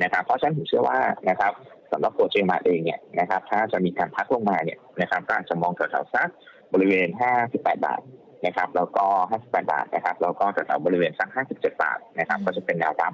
[0.02, 1.52] นะครับเพราะฉะนั้นผมเชื่อว่านะครับ
[1.92, 6.28] สำหรับตัวเจมาเองเนี่ยนะครับ ถ้าจะมีการพักลงมาเนี่ยนะครับก็อาจจะมองแถวๆสัก
[6.72, 7.08] บริเวณ
[7.46, 8.00] 58 บาท
[8.46, 9.06] นะครับแล้วก็
[9.38, 13.12] 58 บาทนะครับแล้วก็แถวๆบริเวณสัก 57 บาทนะครับก็จะเป็นแนวรับ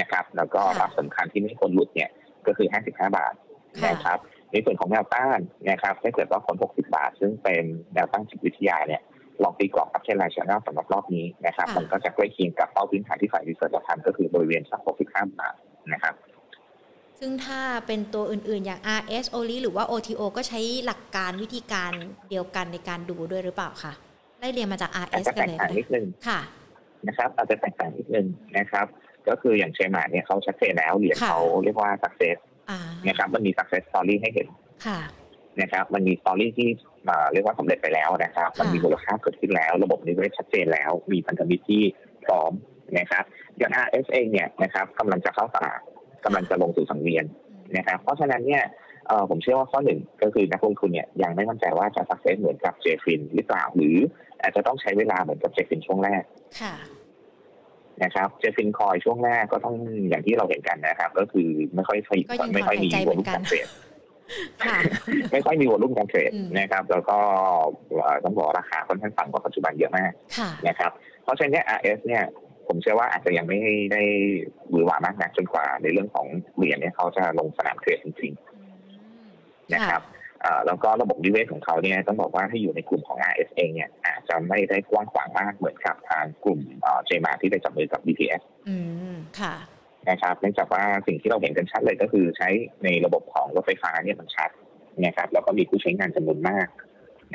[0.00, 2.10] นะครับ แล้วก็รับสำคัญที่ไม่ควรหลุดเนี่ย
[2.46, 3.34] ก็คือ 55 บาท
[3.82, 4.18] ค่ะนะครับ
[4.52, 5.38] ในส่วนของแนวต้าน
[5.70, 9.02] นะครับถ้าเกิดว่าคน 60 บาท ซึ่งเป็นแนวต้านจิตวิทยาเนี่ย
[9.42, 15.04] ลองตีกรอบกับเช่นไรชแนลสำหรับรอบนี้นะครับค่ะมันก็จะใกล้เคียงกับเป้าพื้นฐานที่ฝ่ายรีเสิร์ชเราทำก็คือบริเวณสัก 65
[15.40, 15.54] บาท
[15.92, 16.14] นะครับ
[17.18, 21.92] ซึ่งถ้าเป็นตัวอื่นๆ อย่าง RS o l i หรือว่า OTO ก็ใช้หลักการวิธีการ
[22.30, 23.92] เดียวกันในการดูด้วยหรือเปล่าคะ
[24.40, 26.40] ไล่เรียงมาจากอาจ RS จะกัแตนกเลยต่างนิดนึงค่ะ
[27.08, 28.26] นะครับอาจจะแตกต่างนิดนึง
[28.58, 28.86] นะครับ
[29.28, 32.36] ก็คืออย่างเชมาเนี่ยเขาชัดเจนแล้วเหรียญค่ะเขาเรียกว่า success
[32.70, 34.48] อ่านะครับมันมี success story ให้เห็น
[34.86, 35.00] ค่ะ
[35.60, 36.68] นะครับ มันมีสตอรี่ที่
[37.08, 41.82] อ่าเรียกว่าสำเร็จไปแล้วนะครับค่ะมันมีมูลค่าเกิดขึ้นแล้ว ระบบนิเวศชัดเจนแล้ว มีพันธมิตรที่
[42.24, 42.52] พร้อม
[42.98, 43.24] นะครับ
[43.58, 45.80] อย่าง RS เองเนี่ยนะครับกำลังจะเข้าตลาด
[46.24, 47.24] กำลังจะลงสู่สังเวียน
[47.76, 48.62] นะครับเพราะฉะนั้นเนี่ย
[49.06, 53.96] เอ่อผมเชื่อว่าข้อหนึ่งก็คือนักลงทุนเนี่ยยังไม่มั่นใจว่าจะสักเซสเหมือนกับเจฟินหรือเปล่าหรือ
[54.40, 56.22] อาจจะต้องใช้เวลาเหมือนกับเจฟินช่วงแรก
[56.60, 56.74] ค่ะ
[58.02, 59.74] นะครับเจฟินคอยช่วงแรกก็ต้อง
[60.08, 63.68] อย่างที่เราเห็นกันนะครับ ก็คือไม่ค่อยก็ยังไม่ค่อยมีถอนหายใจวอลุ่มเหมือนกันการเทรด
[64.64, 64.78] ค่ะ
[65.32, 67.18] ไม่ค่อยมีวอลุ่มการเทรดอืมนะครับ แล้วก็
[67.88, 70.90] เอ่อต้องบอกราคาค่อนข้างต่ำกว่าปัจจุบันเยอะมากค่ะนะครับ
[71.22, 72.24] เพราะฉะนั้นเนี่ย RS เนี่ย
[72.68, 73.58] ผมเชื่อว่าอาจจะยังไม่
[73.92, 74.02] ได้
[74.70, 76.26] หวือหวามากนักจนกว่า ในเรื่องของ
[76.56, 80.02] เหรียญเนี่ยเขาจะลงสนามเทรดจริงๆนะครับ
[80.42, 86.60] เอ่อแล้วก็ระบบนิเวศของเขาเนี่ยต้องบอกว่าถ้าอยู่ในกลุ่มของ RS เองเนี่ยอาจจะไม่ได้กว้างขวางมากเหมือนกับทางกลุ่ม
[87.06, 88.76] เจมาที่ไปจับมือกับ BTS อื
[89.14, 89.54] มค่ะ
[90.10, 92.48] นะครับเนื่องจากว่าสิ่งที่เราเห็นกันชัดเลยก็คือใช้
[92.84, 94.50] ในระบบของรถไฟฟ้าเนี่ยมันชัด
[95.04, 96.66] นะครับแล้วก็มีผู้ใช้งานจำนวนมาก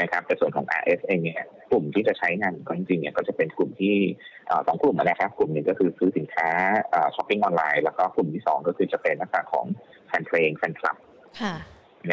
[0.02, 3.96] นะครับแต่ส่วนของ RS เองเนี่ยกลุ่มที่จะใช้งานก็จริงๆเนี่ยก็จะเป็นกลุ่มที่
[4.68, 6.50] สองกลุ่มนะครับ กลุ่มหนึ่งก็คือซื้อสินค้า
[7.16, 9.66] ช้อปปิ้งออนไลน์แล้วก็กลุ่มที่สองก็คือจะเป็นลักษณะของ
[10.08, 10.98] แฟนเพลงแฟนคลับ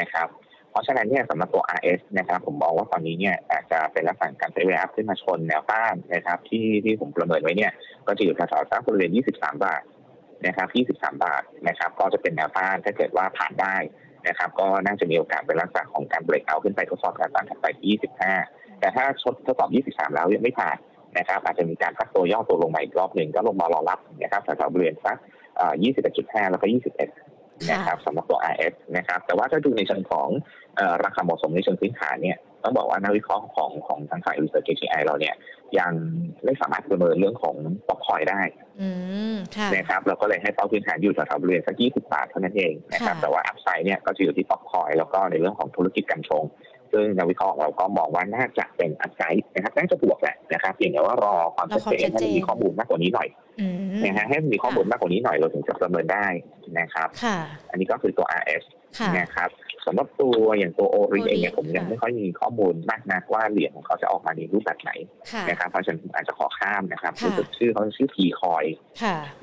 [0.00, 0.28] นะครับ
[0.70, 7.72] เพราะฉะนั้นเนี่ยสำหรับตัว RS นะครับผมมองว่าตอนนี้เนี่ยอาจจะเป็นลักษณะการใช้เวลาขึ้นมาชนแนวต้านนะครับ ที่ที่ผมประเมินไว้เนี่ย
[8.06, 9.82] ก็จะอยู่แถวๆสักบริเวณ 23 บาท
[10.46, 13.74] นะครับ 23 บาทนะครับ ก็จะเป็นแนวต้านถ้าเกิดว่าผ่านได้
[14.28, 17.98] นะครับ ก็น่าจะมีโอกาสเป็นลักษณะของการเบรกเอาขึ้นไปทดสอบการต้านถัดไปที่
[18.42, 20.76] 25 แต่ถ้าชดทดสอบ 23 แล้วยังไม่ผ่าน
[21.18, 25.16] นะครับอาจจะมีการพักตัวย่อตัวลงมาอีกรอบหนึ่งก็ลงมารอรับนะครับแถวๆบริเวณสัก
[25.84, 26.66] 21.5 แล้วก็
[27.16, 30.28] 21 นะครับสำหรับตัว RS นะครับ แต่ว่าถ้าดูในเชิงของ
[31.04, 35.34] ราคาเหมาะสมในเชิงพื้นฐานเนี่ยต้องบอกว่านักวิเคราะห์ของของทางฝ่าย Research KGI เราเนี่ย
[35.78, 35.92] ยัง
[36.44, 37.54] ไม่สามารถประเมินเรื่องของ
[37.88, 38.40] Popcoin ได้
[39.74, 46.44] นะครับเราก็เลยให้เป้าพื้นฐานอยู่แถวๆบริเวณสักยี่สิบบาทเท่านั้นเองนะครับแต่ว่า upside เนี่ยก็จะอยู่ที่ Popcoin แล้วก็ในเรื่องของธุรกิจกัญชง
[46.92, 53.28] ซึ่งนักวิเคราะห์เราก็มองว่าน่าจะเป็น upside นะครับน่าจะบวกแหละนะครับเพียงแต่ว่ารอความชัดเจนให้มีข้อมูลมากกว่านี้หน่อย
[54.04, 56.26] นะฮะให้มีข้อมูลมากกว่านี้หน่อยเราถึงจะประเมินได้
[56.78, 57.08] นะครับ
[57.70, 58.64] อันนี้ก็คือตัว RS
[59.18, 59.50] นะครับ
[59.86, 64.90] สำหรับตัวอย่างตัว ORI เองเนี่ยผมยังไม่ค่อยมีข้อมูลมากนักว่าเหรียญของเขาจะออกมาในรูปแบบไหน
[65.48, 68.64] นะครับเพราะฉะนั้นอาจจะขอข้ามนะครับรู้สึกชื่อเขาชื่อพีคอย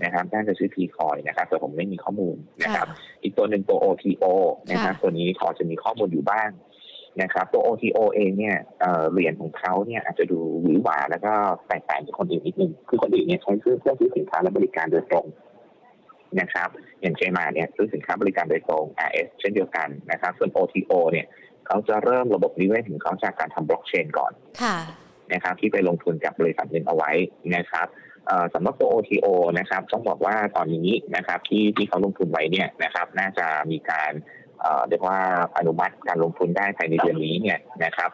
[0.04, 2.88] นะครับน่าจะชื่อพีคอยนะครับแต่ผมไม่มีข้อมูลนะครับ
[3.24, 4.26] อีกตัวหนึ่งตัว OTO
[4.72, 6.50] นะครับตัวนี้พอจะมีข้อมูลอยู่บ้าง
[7.22, 8.58] นะครับตัว OTO เองเนี่ย
[9.12, 11.34] เหรียญของเขาเนี่ยอาจจะดูหวือหวาแล้วก็
[11.68, 15.26] แตกต่างจากคนอื่นนิดนึงคือคนอื่นเนี่ยใช้เพื่อเพื่อซื้อสินค้าและบริการโดยตรง
[16.42, 16.70] นะครับ
[17.02, 21.28] อย่างเจมาเนี่ยซื้อสินค้าบริการโดยตรง RS เช่นเดียวกันนะครับ ส่วน OTO เนี่ย
[21.68, 24.32] เขาจะเริ่มระบบนิเวศของเขาจากการทำบล็อกเชนก่อน
[25.34, 27.12] นะครับที่ไปลงทุนกับบริษัทหนึ่งเอาไว้
[27.56, 27.88] นะครับ
[28.54, 29.28] สำหรับตัว OTO
[29.60, 34.12] นะครับต้องบอกว่าตอนนี้นะครับที่ที่เขาลงทุนไว้เนี่ยนะครับน่าจะมีการ
[34.90, 35.20] เรียกว่า
[35.58, 38.10] อนุมัติการลงทุนได้ภายในเดือนนี้เนี่ยนะครับ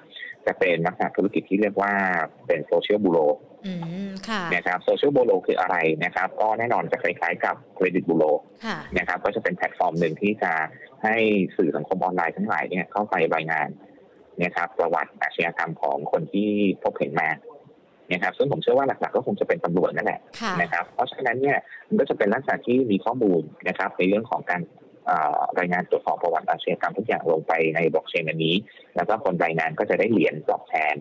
[0.47, 1.93] จะเป็นลักษณะธุรกิจที่เรียกว่า
[2.47, 3.19] เป็น social bureau
[4.56, 8.23] นะครับ social bureau คืออะไรนะครับ ก็แน่นอนจะคล้ายๆกับเครดิตบูโร
[8.97, 10.51] นะครับ ก็จะเป็นแพลตฟอร์มหนึ่งที่จะ
[11.03, 11.15] ให้
[11.58, 13.67] สื่อสังคมออนไลน์ทั้งหลายเนี่ยเข้าไปรายงาน
[14.43, 16.49] นะครับ ประวัติอาชญากรรมของคนที่
[16.84, 17.29] พบเห็นมา
[18.12, 20.19] นะครับซึ่งผมเชื่อว่าหลักๆก็คงจะเป็นตำรวจนั่นแหละ
[20.62, 24.62] นะครับ เพราะฉะนั้นเนี่ยมันก็จะเป็นลักษณะที่มีข้อมูลนะครับ ในเรื่องของการ
[25.59, 28.55] รายงานตรวจสอบประวัติอาชญากรรมทุกอย่างลงไปในบล็อกเชนอันนี้
[28.95, 30.95] แล้วก็คนรายงานก็จะได้เหรียญตอบแทน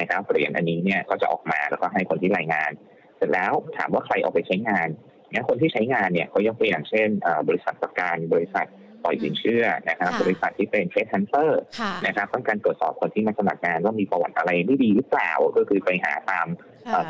[0.00, 2.70] นะครับเหรียญอันนี้เนี่ยก็จะออกมาแล้วก็ให้คนที่รายงาน
[3.16, 4.88] เสร็จแล้วถามว่าใครเอาไปใช้งาน
[5.30, 7.08] เนี่ยคนที่ใช้งานเนี่ยเขายกตัวอย่างเช่น
[7.48, 8.66] บริษัทประกันบริษัท
[9.02, 11.60] ปล่อยสินเชื่อนะครับ บริษัทที่เป็น headhunter
[12.06, 16.46] นะครับต้องการตรวจสอบคนที่มาสมัครงานว่ามีประวัติอะไรไม่ดีหรือเปล่า ก็คือไปหาตาม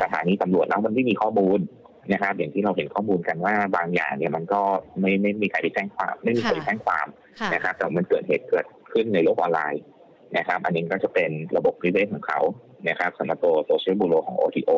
[0.01, 1.59] สถานีตำรวจแล้วมันไม่มีข้อมูล
[2.13, 4.61] นะครับอย่างที่เราเห็นข้อมูลกันว่าบางอย่างเนี่ยมันก็
[4.99, 7.07] ไม่ไม่มีใครไปแจ้งความไม่มีใครไปแจ้งความ
[7.53, 9.81] นะครับแต่มันเกิดเหตุเกิดขึ้นในโลกออนไลน์
[10.37, 12.39] นะครับ อันนี้ก็จะเป็นระบบพิเศษของเขา
[12.89, 14.71] นะครับสำหรับตัวโซเชียลบูโรของ OTO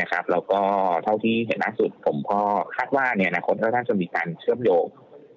[0.00, 0.60] นะครับ แล้วก็
[1.04, 2.40] เท่าที่เห็นล่าสุดผมก็
[2.76, 4.84] คาดว่าเนี่ยนะคนก็น่าจะมีการเชื่อมโยง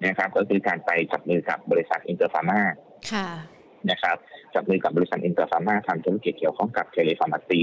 [0.06, 2.60] นะครับ ก็คือการไปจับมือกับบริษัทอินเตอร์ฟาร์มา
[3.90, 4.16] นะครับ
[4.54, 7.60] จับมือกับบริษัทอินเตอร์ฟาร์มาทำธุรกิจเกี่ยวข้องกับ telepharmacy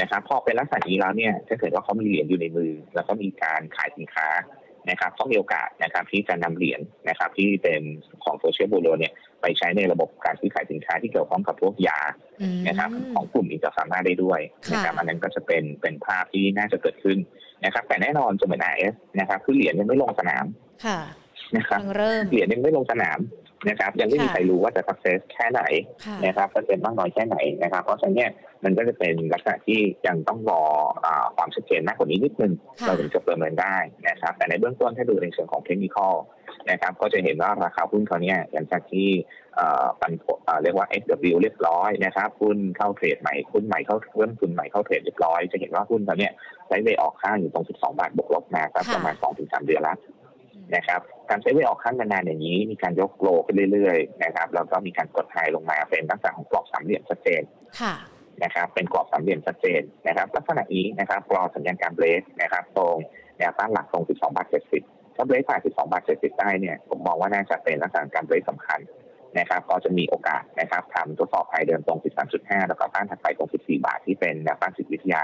[0.00, 4.28] นะครับพอเป็นลักษณะนี้แล้วเนี่ยถ้าเกิดว่าเขามีเหรียญอยู่ในมือ แล้วก็มีการขายสินค้า
[4.90, 7.82] นะครับต้องมีโอกาสนะครับที่จะนำเหรียญนะครับที่เป็น
[8.24, 9.12] ของโซเชียลบูโรเนี่ย
[9.42, 12.00] ไปใช้ในระบบการซื้อขายสินค้าที่เกี่ยวข้องกับพวกยา
[12.68, 14.40] นะครับของกลุ่มอินเตอร์ฟาร์มาได้ด้วย
[14.72, 17.18] นะครับอันนั้นก็จะเป็นเป็นภาพที่น่าจะเกิดขึ้น
[17.64, 20.44] นะครับแต่แน่นอนจะเหมือนไอเอสนะครับคือเหรียญยังไม่ลงสนาม
[21.56, 21.80] นะครับ
[22.30, 23.18] เหรียญยังไม่ลงสนาม
[23.68, 25.62] นะครับยังไม่มีใครรู้ว่าจะ success แค่ไหน
[26.26, 28.30] นะครับเปอร์เซ็นต์มากน้อยแค่ไหนนะครับ เพราะฉะนั้นเนี่ย
[28.64, 30.62] มันก็จะเป็นลักษณะที่ยังต้องรอ
[31.36, 32.52] ความชัดเจนมากกว่านี้นิดนึง
[32.86, 33.76] เราถึงจะประเมินได้
[34.08, 35.98] นะครับ แต่ในเบื้องต้นถ้าดูในเชิงของเทคนิค
[36.70, 39.08] นะครับก็จะเห็นว่าราคาหุ้นเขาเนี่ยหลังจากที่
[40.00, 40.12] ปัน
[40.62, 46.32] เรียกว่า SW เรียบร้อยนะครับหุ้นเข้าเทรดใหม่หุ้นใหม่เข้าเริ่มทุนใหม่เข้าเทรดเรียบร้อยจะเห็นว่าหุ้นเขาเนี่ย
[46.66, 48.62] ไซด์เวออกข้างอยู่ตรง 12 บาทบวกลบมา
[48.94, 49.98] ประมาณ 2-3 เดือนแล้ว
[50.74, 57.42] นะครับ การใช้เวออกขั้นนานๆอย่างนี้ มีการยกโลขึ้นเรื่อยๆนะครับแล้วก็มีการกดไฮลงมาเป็นลักษณะของกรอบสามเหลี่ยมชัดเจน
[58.44, 62.96] นะครับ เป็นกรอบสามเหลี่ยมชัดเจนนะครับ ลักษณะนี้นะครับรอสัญญาณการเบรกนะครับ ตรง
[63.38, 64.46] แนวต้านหลักตรง 12 บาท
[64.82, 68.80] 70 ถ้าเบรกผ่าน 12 บาท 70 ได้เนี่ยผมมองว่าน่าจะเป็นลักษณะการเบรกสำคัญ
[69.38, 71.98] นะครับก็จะมีโอกาสนะครับทำทดสอบ high เดิมตรง
[72.34, 75.22] 13.5 แล้วก็ต้านถัดไปตรง 14 บาทที่เป็นแนวต้านจิตวิทยา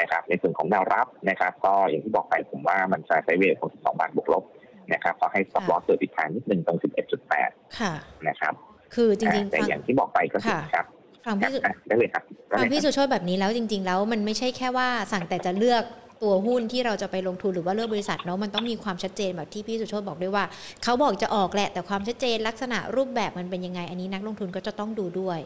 [0.00, 4.44] นะครับ ในส่วนของแนวรับนะครับ ก็อย่างที่บอกไปผมว่ามันจะใช้เวทของ 12 บาทบวกลบ
[4.92, 6.78] นะครับก็ให้ stop loss เกิดอีกทางนิดนึงตรง
[7.22, 7.92] 11.8ค่ะ
[8.28, 8.54] นะครับ
[8.94, 10.86] คือจริงๆแต่อย่างที่บอกไปก็คือครับ
[11.26, 12.22] ฟังพี่สุได้เลยครับ
[12.58, 15.84] ฟังพี่สุโชตแบบนี้แล้วจริง ๆ แล้วมันไม่ใช่แค่ว่าสั่งแต่จะเลือก
[16.22, 20.44] ตัวหุ้นที่เราจะไปลงทุนหรือว่าเลือกบริษัทเนาะมันต้องมีความชัดเจนแบบที่พี่สุโชตบอกด้วยว่า
[20.82, 25.38] เขาบอกจะออกแหละ แต่ความชัดเจนลักษณะรูปแบบมันเป็นยังไง อันนี้นักลงทุนก็จะต้องดูด้วย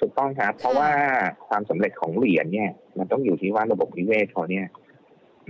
[0.00, 0.90] ถูกต้องครับ เพราะว่า
[1.48, 4.66] ความสำเร็จของเหรียญเนี่ย มันต้องอยู่ที่ว่าระบบนิเวศเขาเนี่ย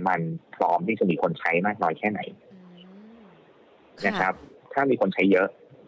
[0.07, 0.19] มัน
[0.55, 2.42] พร้อมที่จะมีคนใช้มากน้อยแค่ไหนอืม
[4.07, 4.33] นะครับ
[4.73, 5.47] ถ้ามีคนใช้เยอะ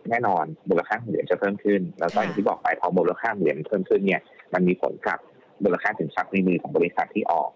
[0.09, 4.21] แน่นอนมูลค่าของเหรียญจะเพิ่มขึ้น แล้วก็อย่างที่บอกไปพอมูลค่าเหรียญเพิ่มขึ้นเนี่ย
[4.53, 5.19] มันมีผลกับ
[5.63, 7.51] มูลค่าสินทรัพย์ในมือของบริษัทที่ออก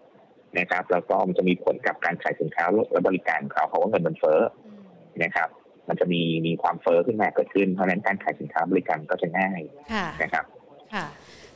[0.60, 4.82] นะครับ แล้วก็มันจะมีผลกับการขายสินค้าและบริการของเขาเพราะว่าเงินมันเฟ้ออืม
[5.24, 5.50] นะครับ
[5.90, 9.62] มันจะมีมีความเฟ้อขึ้นมาเกิดขึ้นเพราะฉะนั้นการขายสินค้าบริการก็จะง่าย
[9.94, 10.46] ค่ะนะครับ
[10.94, 11.06] ค่ะ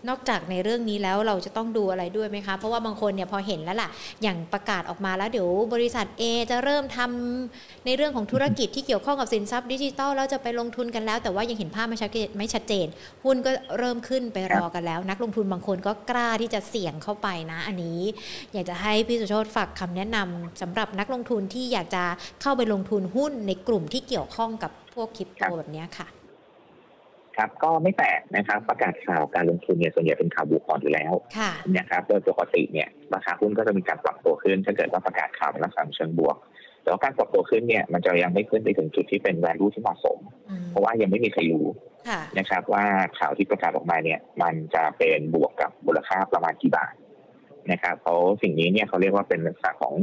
[0.09, 3.89] นอกจากในเรื่องนี้แล้วเราจะต้องดูอะไรด้วยไหมคะ เพราะว่าบางคนเนี่ยพอเห็นแล้วล่ะ
[4.23, 12.87] อย่างประกาศออกมาแล้วเดี๋ยวบริษัท A จะเริ่มทำในเรื่องของธุรกิจที่เกี่ยวข้องกับสินทรัพย์ดิจิทัลแล้วจะไปลงทุนกันแล้ว แต่ว่ายังเห็นภาพไม่ชัดเจนไม่ชัดเจน
[13.23, 17.99] หุ้นก็เริ่มขึ้นไปรอกันแล้ว นักลงทุนบางคนก็กล้าที่จะเสี่ยงเข้าไปนะ อันนี้
[18.53, 22.03] อยากจะให้พี่สุโชตฝากคำแนะนำสำหรับนักลงทุนที่อยากจะ
[22.41, 26.07] เข้าไปลงทุนหุ้นในกลุ่มที่เกี่ยวข้องกับพวกคริปโตแบบนี้ค่ะ
[27.37, 36.37] ครับก็ไม่แปลกนะครับประกาศข่าวการลงทุนเนี่ยส่วนใหญ่เป็นข่าวบวกก่อนอยู่แล้วค่ะนะครับโดยปกติเนี่ยราคาหุ้นก็จะมีการปรับตัวขึ้น ถ้าเกิดว่าประกาศข่าวในลักษณะเชิงบวก
[36.81, 40.17] แต่ว่าการปรับตัวขึ้นเนี่ยมันจะยังไม่ขึ้นไปถึงจุดที่เป็น value ที่เหมาะสม
[40.49, 41.65] อืมเพราะว่ายังไม่มีใครรู้
[42.09, 42.85] ค่ะนะครับว่า
[43.19, 46.93] ข่าวที่ประกาศออกมาเนี่ยมันจะเป็นบวกกับมูลค่าประมาณกี่บาท
[47.71, 49.93] นะครับเพราะสิ่งนี้เนี่ยเขาเรียกว่าเป็นลักษณะของ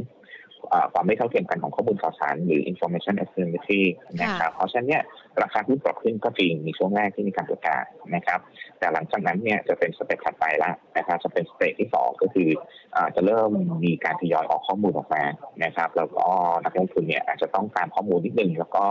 [0.68, 3.82] เอ่อความไม่เท่าเทียมกันของข้อมูลข่าวสารหรือ information asymmetry
[4.20, 5.02] นะครับเพราะฉะนั้นเนี่ย
[5.42, 8.40] ราคาหุ้นปรับขึ้นก็จริงในช่วงแรกที่มีการประกาศนะครับ
[8.78, 12.48] แต่หลังจากนั้นเนี่ยจะเป็น step ถัดไปละนะครับจะเป็น step ที่สองก็คือ
[12.96, 13.50] อาจะเริ่ม
[13.84, 15.24] มีการทยอยออกข้อมูลออกมา
[15.64, 16.26] นะครับ แล้วก็
[16.64, 18.84] นักลงทุนเนี่ยอาจจะต้องตามข้อมูลนิดนึง แล้วก็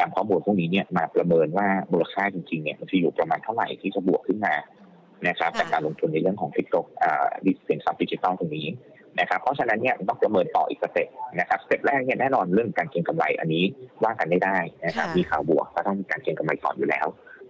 [0.00, 4.54] นำข้อมูลพวกนี้เนี่ยมาประเมินว่ามูลค่าจริงๆเนี่ยมันจะอยู่ประมาณเท่าไหร่ที่จะบวกขึ้นมา
[5.28, 7.24] นะครับค่ะจากการลงทุนในเรื่องของคริปโตอ่า
[7.68, 8.66] สินทรัพย์ดิจิทัลตรงนี้
[9.20, 11.08] นะครับเพราะฉะนั้นเนี่ยต้องประเมินต่ออีก step
[11.40, 13.64] นะครับ step แรกเนี่ยแน่นอนเรื่องการเก็งกำไรอันนี้
[14.04, 17.06] ว่ากันไม่ได้นะครับค่ะมีข่าวบวกก็ต้องมีการเก็งกำไรก่อนอยู่แล้ว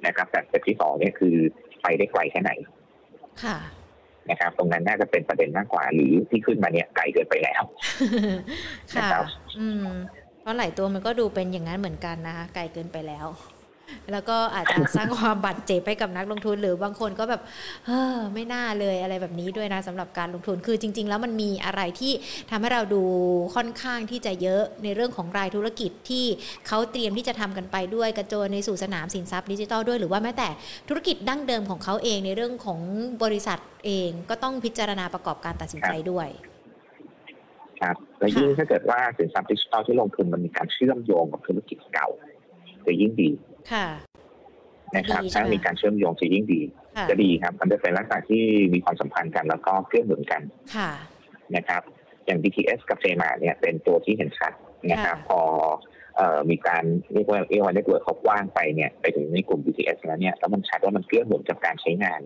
[0.07, 1.35] นะครับแต่สเต็ปที่สองเนี่ยคือ
[1.83, 2.53] ไปได้ไกลแค่ไหน
[3.43, 3.57] ค่ะ
[4.31, 7.63] นะครับตรงนั้นน่าจะเป็นประเด็นมากกว่าหรือที่ขึ้นมาเนี่ยไกลเกินไปแล้ว
[8.95, 9.25] ค่ะนะครับ
[9.59, 9.87] อืม
[10.41, 13.27] เพราะหลายตัวมันก็ดูเป็นอย่างนั้นเหมือนกันนะคะไกลเกินไปแล้ว
[14.13, 17.43] แล้วก็อาจจะสร้างความบาดเจ็บให้กับนักลงทุน หรือบางคนก็แบบ
[17.87, 22.13] เฮ้อไม่น่าเลยอะไรแบบนี้ด้วยนะสำหรับการลงทุนคือจริง ๆ แล้วมันมีอะไรที่
[22.51, 23.03] ทำให้เราดู
[23.55, 26.25] ค่อนข้างที่จะเยอะในเรื่องของรายธุรกิจที่
[26.67, 30.49] เขาเตรียมที่จะทำกันไปด้วยกระโจนในสู่สนามสินทรัพย์ดิจิทัลด้วยหรือว่าแม้แต่
[30.89, 32.81] ธุรกิจดั้งเดิมของเขาเองในเรื่องของ
[33.23, 36.29] บริษัทเองก็ต้องพิจารณาประกอบการตัดสินใจด้วย
[37.81, 42.09] ครับและยิ่งถ้าเกิดว่าสินทรัพย์ดิจิทัลที่ลงทุนมันมีการเชื่อมโยงกับธุรกิจเก่า
[42.87, 43.31] จะยิ่งดี
[43.73, 43.87] ค่ะ
[44.97, 46.61] นะครับดีใช่ถ้าไหมมีการเชื่อมโยงจะยิ่งดี
[46.97, 48.43] ค่ะจะดีครับ มันจะเป็นลักษณะที่
[48.75, 50.43] มีความสัมพันธ์กันแล้วก็เกื้อหนุนกัน
[50.77, 50.91] ค่ะ
[51.57, 51.83] นะครับ
[52.27, 54.53] อย่าง BTS กับ j m a เนี่ยเป็นตัวที่เห็นชัด
[54.91, 55.41] นะครับค่ะพอ
[56.17, 62.21] เอ่อมีการเรียกว่าเรียกว่า network เขากว้างไปเนี่ยไปถึงในกลุ่ม BTS แล้วเนี่ยแล้วมันชัดว่ามันเกื้อหนุนกับการใช้งาน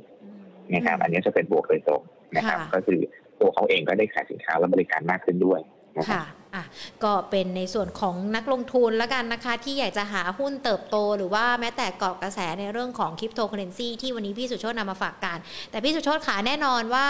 [0.75, 2.03] นะครับ อันนี้จะเป็นบวกโดยตรง
[2.37, 3.01] นะครับค่ะก็คือ
[3.41, 5.61] ตัวเขาเองก็ได้ขายสินค้าและบริการมากขึ้นด้วย
[5.99, 6.25] นะครับค่ะ
[6.59, 6.67] อะ
[7.05, 15.39] ก็เป็นในส่วนของนักลงทุนแล้วกันนะคะ ที่อยากจะหาหุ้นเติบโต หรือว่าแม้แต่เกาะกระแสในเรื่องของคริปโตเคอเรนซีที่วันนี้พี่สุโชตนำมาฝากกัน
[15.71, 17.07] แต่พี่สุโชตขาแน่นอนว่า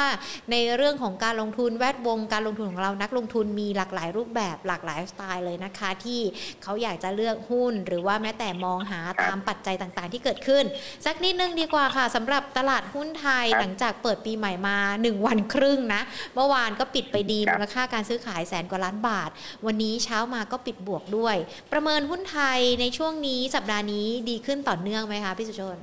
[0.51, 6.21] ในเรื่องของการลงทุนแวดวงการลงทุนของเรานักลงทุนมีหลากหลายรูปแบบหลากหลายสไตล์เลยนะคะ ที่
[6.63, 10.65] เขาอยากจะเลือกหุ้น หรือว่าแม้แต่มองหาตามปัจจัยต่างๆ ที่เกิดขึ้น
[11.07, 16.03] สักนิดนึงดีกว่าค่ะสำหรับตลาดหุ้นไทยครับหลังจากเปิดปีใหม่มา 1 วันครึ่งนะ
[16.35, 19.31] เมื่อวานก็ปิดไปดีครับมูลค่าการซื้อขายแสนกว่าล้านบาท
[19.67, 21.37] วันนี้เช้ามาก็ปิดบวกด้วย
[21.73, 25.79] ประเมินหุ้นไทยในช่วงนี้สัปดาห์นี้ดีขึ้นต่อเนื่องไหมคะพี่สุชน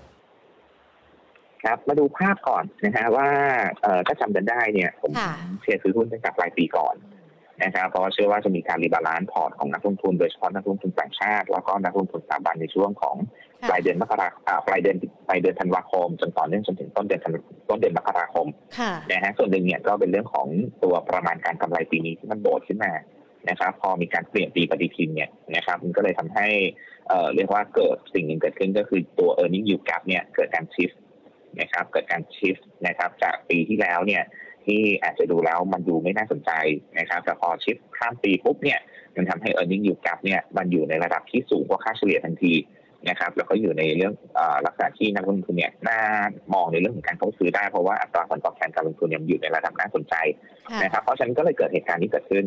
[1.63, 3.29] ครับมาดูภาพก่อนนะฮะว่า
[3.83, 6.95] เอ่อถ้าจำกันได้เนี่ยผมค่ะเชียร์ซื้อหุ้นตั้งแต่ปลายปีก่อน
[7.63, 13.15] นะครับเพราะว่าเชื่อว่าจะมีการ rebalance พอร์ตของนักลงทุนโดยเฉพาะนักลงทุนต่างชาติ แล้วก็นักลงทุนสถาบันในช่วงของ
[13.61, 17.31] ค่ะปลายเดือนมกราอ่าปลายเดือนปลายเดือนธันวาคมจนต่อเนื่องจนถึงต้นเดือนธัน
[17.69, 18.47] ต้นเดือนมกราคม
[18.79, 20.47] ค่ะนะฮะส่วนหนึ่งเนี่ยก็เป็นเรื่องของ
[20.83, 22.91] ตัวประมาณการกำไรปีนี้ที่มันโดดขึ้นมา
[23.49, 26.47] นะครับพอมีการเปลี่ยนปีปฏิทินเนี่ยนะครับมันก็เลยทำให้
[27.07, 30.91] เอ่อเรียกว่าเกิดสิ่งหนึ่งเกิดขึ้นก็คือตัว e a r n i n g yield gap เนี่ยเกิดการชิฟ
[31.61, 34.23] นะครับเกิดการชิฟนะครับจากปีที่แล้วเนี่ย
[34.65, 36.51] ที่อาจจะดูแล้วมันดูไม่น่าสนใจ
[36.99, 38.79] นะครับแต่พอชิฟข้ามปีปุ๊บเนี่ย
[39.15, 42.53] มันทำให้ e a r n i n g yield gap เนี่ยมันอยู่ในระดับที่สูงกว่าค่าเฉลี่ยทันที
[43.09, 45.99] นะครับแล้วก็อยู่ในเรื่องอลักษณะที่นักลงทุนเนี่ยน่า
[46.53, 50.15] มองในเรื่องของการเข้าซื้อได้เพราะว่าอัตราผลตอบแทนการลงทุนเนี่ยมันอยู่ในระดับน่าสนใจ
[50.83, 52.45] นะครับเพราะฉะนั้นก็เลยเกิดเหตุการณ์ที่เกิดขึ้น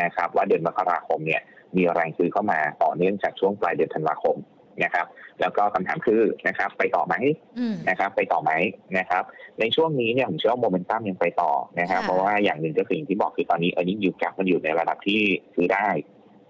[0.00, 1.42] นะครับว่าเดือนมกราคมเนี่ย
[1.76, 4.36] มีแรงซื้อเข้ามาต่อเนื่องจากช่วงปลายเดือนธันวาคม
[4.84, 5.06] นะครับ
[5.40, 7.14] แล้วก็คำถามคือนะครับ ไปต่อไหม
[7.58, 8.50] อืมนะครับ ไปต่อไหม
[8.98, 9.22] นะครับ
[9.60, 15.20] ในช่วงนี้เนี่ยผมเชื่อว่าโมเมนตัมยังไปต่อนะครับค่ะเพราะว่าอย่างหนึ่งก็คืออย่างที่บอกคือตอนนี้ e a r n i n g yield gap มันอยู่ในระดับที่
[15.54, 15.88] ซื้อได้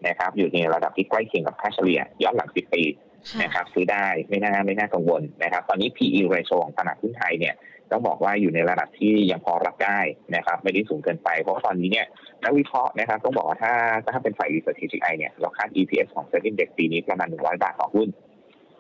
[0.08, 2.82] นะครับ อยู่ในระดับที่ใกล้เคียงกับค่าเฉลี่ยย้อนหลัง10ปี
[3.30, 7.54] ค่ะนะครับ ซื้อได้ไม่น่าไม่น่ากังวลนะครับ ตอนนี้ PE ratio ของตลาดหุ้นไทยเนี่ย
[7.90, 10.00] ต้องบอกว่าอยู่ในระดับที่ยังพอรับได้
[10.36, 12.06] นะครับไม่ได้สูงเกินไป เพราะตอนนี้เนี่ย
[12.44, 13.72] นักวิเคราะห์นะครับต้องบอกว่าถ้า
[14.12, 18.08] ถ้าเป็นฝ่าย Research TGI เนี่ยเราคาด EPS ของ Set Index ปีนี้ประมาณ 100 บาทต่อหุ้น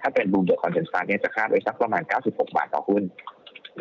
[0.00, 3.02] ถ้าเป็น Bloomberg Consensus เนี่ยจะคาดไว้สักประมาณ 96 บาทต่อหุ้น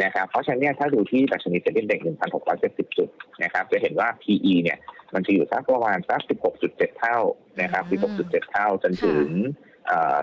[0.04, 2.00] นะครับเพราะฉะนั้นเนี่ยถ้าดูที่ดัชนี Set Index
[2.48, 3.10] 1,670 จุด
[3.44, 4.78] นะครับจะเห็นว่า PE เนี่ย
[5.14, 6.22] มันจะอยู่สักประมาณสัก
[6.60, 7.18] 16.7 เท่า
[7.62, 7.84] นะครับ
[8.18, 9.28] 16.7 เท่าจนถึง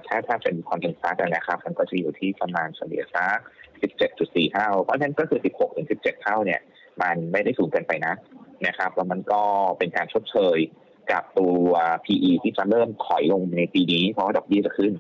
[0.07, 3.39] ถ้าถ้าเป็นคอนเทนซัสนะครับ มันก็จะอยู่ที่ประมาณเฉลี่ยสัก
[3.83, 6.61] 17.4 เท่า เพราะฉะนั้นก็คือ 16 ถึง 17 เท่าเนี่ย
[7.03, 8.15] มันไม่ได้สูงเกินไปนะ
[8.67, 9.43] นะครับ แล้วมันก็
[9.79, 10.59] เป็นการชดเชย
[11.13, 11.69] กับตัว
[12.05, 14.93] PE ที่จะเริ่มถอยลงในปีนี้ เพราะว่าดอกเบี้ยจะขึ้น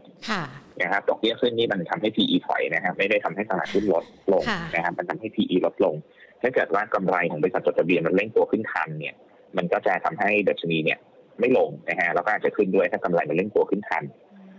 [0.83, 5.95] นะครับดอกเบี้ยขึ้นนี่มันทำให้ PE ถอยนะครับ ไม่ได้ทำให้ตลาดหุ้นลดลงนะครับมันทำให้ PE ลดลง
[6.43, 9.15] ถ้าเกิดว่ากำไรของบริษัทจดทะเบียนมันเร่งตัวขึ้นทันเนี่ย
[9.57, 10.99] มันก็จะทำให้ดัชนีเนี่ย
[11.41, 14.03] ไม่ลงนะฮะแล้วก็อาจจะขึ้นด้วยถ้ากำไรมันเร่งตัวขึ้นทัน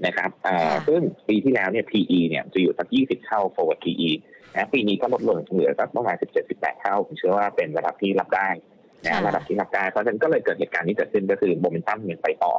[0.06, 0.30] นะครับ
[0.88, 4.10] ซึ่งปีที่แล้วเนี่ย PE เนี่ยจะอยู่สัก 20 เท่า forward PE
[4.56, 6.16] นะปีนี้ก็ลดลงเหลือสักประมาณ
[6.48, 8.50] 17-18 เท่า ผมเชื่อว่าเป็นระดับที่รับได้
[9.06, 12.54] นะระดับที่รับได้เพราะฉะนั้นก็เลยเกิดเหตุการณ์นี้เกิดขึ้นก็คือโมเมนตัมยังไปต่อ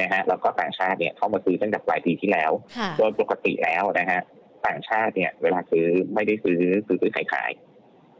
[0.00, 2.52] นะฮะแล้วก็ต่างชาติเนี่ยเข้ามาซื้อตั้งแต่ปลายปีที่แล้ว
[2.98, 4.20] โดยปกติแล้วนะฮะ
[4.66, 7.50] ต่างชาติเนี่ยเวลาซื้อไม่ได้ซื้อซื้อซื้อขายขาย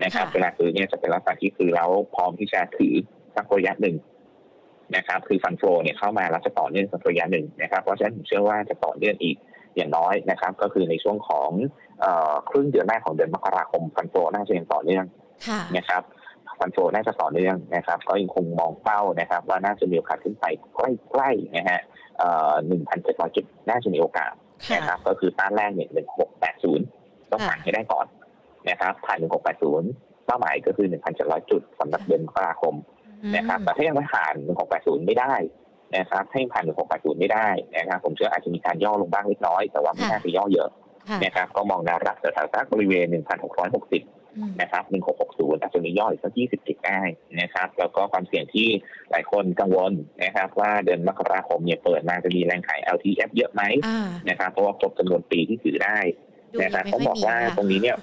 [0.05, 2.95] นะครับเวลาซื้อเนี่ยจะเป็นลักษณะที่ซื้อแล้วพร้อมที่จะถือ
[3.37, 3.97] สักระยะหนึ่ง
[4.97, 9.37] นะครับคือฟันโฟเนี่ยเข้ามาแล้วจะต่อเนื่องสักระยะหนึ่งนะครับเพราะฉะนั้นผมเชื่อว่าจะต่อเนื่องอีก
[9.77, 11.51] อย่างน้อยนะครับ ก็คือในช่วงของ
[12.51, 15.05] ครึ่งเดือนแรกของเดือนมกราคมฟันโฟน่าจะยังต่อเนื่อง
[15.77, 16.03] นะครับ
[16.59, 21.81] ฟันโฟน่าจะต่อเนื่องนะครับ ก็ยังคงมองเป้านะครับ ว่าน่าจะมีโอกาสขึ้นไปใกล้ๆนะฮะ
[22.67, 24.33] หนึ่งพันเจ็ดร้อยจุดน่าจะมีโอกาส
[24.75, 26.85] นะครับก็คือต้านแรกเนี่ยหนึ่งหกแปดศูนย์
[27.31, 28.07] ต้องผ่านให้ได้ก่อน
[28.71, 29.89] นะครับผ่านหนึ่งหกแปดศูนย์
[30.27, 32.75] เป้าหมายก็คือหนึ่งพันเจ็ดร้อยจุดสำหรับเดือนมกราคม
[33.37, 34.35] นะครับแต่ถ้ายังไม่ผ่าน
[34.71, 35.35] 1680 ไม่ได้
[35.97, 40.69] นะครับถ้ายังผ่าน1680 ไม่ได้นะครับ ผมเชื่ออาจจะมีการย่อลงบ้างเล็กน้อย แต่ว่าไม่น่าจะย่อเยอะ
[41.25, 44.85] นะครับ ก็มองแนวรับแถวๆบริเวณ 1660 นะครับ
[45.19, 47.01] 1660อาจจะมีย่ออีกสัก 20 จุดได้
[47.41, 48.69] นะครับ แล้วก็ความเสี่ยงที่
[49.11, 49.93] หลายคนกังวล
[50.25, 53.63] นะครับ ว่าเดือนมกราคมเนี่ยเปิดมาจะมีแรงขาย LTF เยอะไหม
[54.29, 55.99] นะครับ เพราะว่าครบจำนวนปีที่ถือได้
[56.63, 57.97] นะครับเขาบอกว่าตรงนี้เนี่ย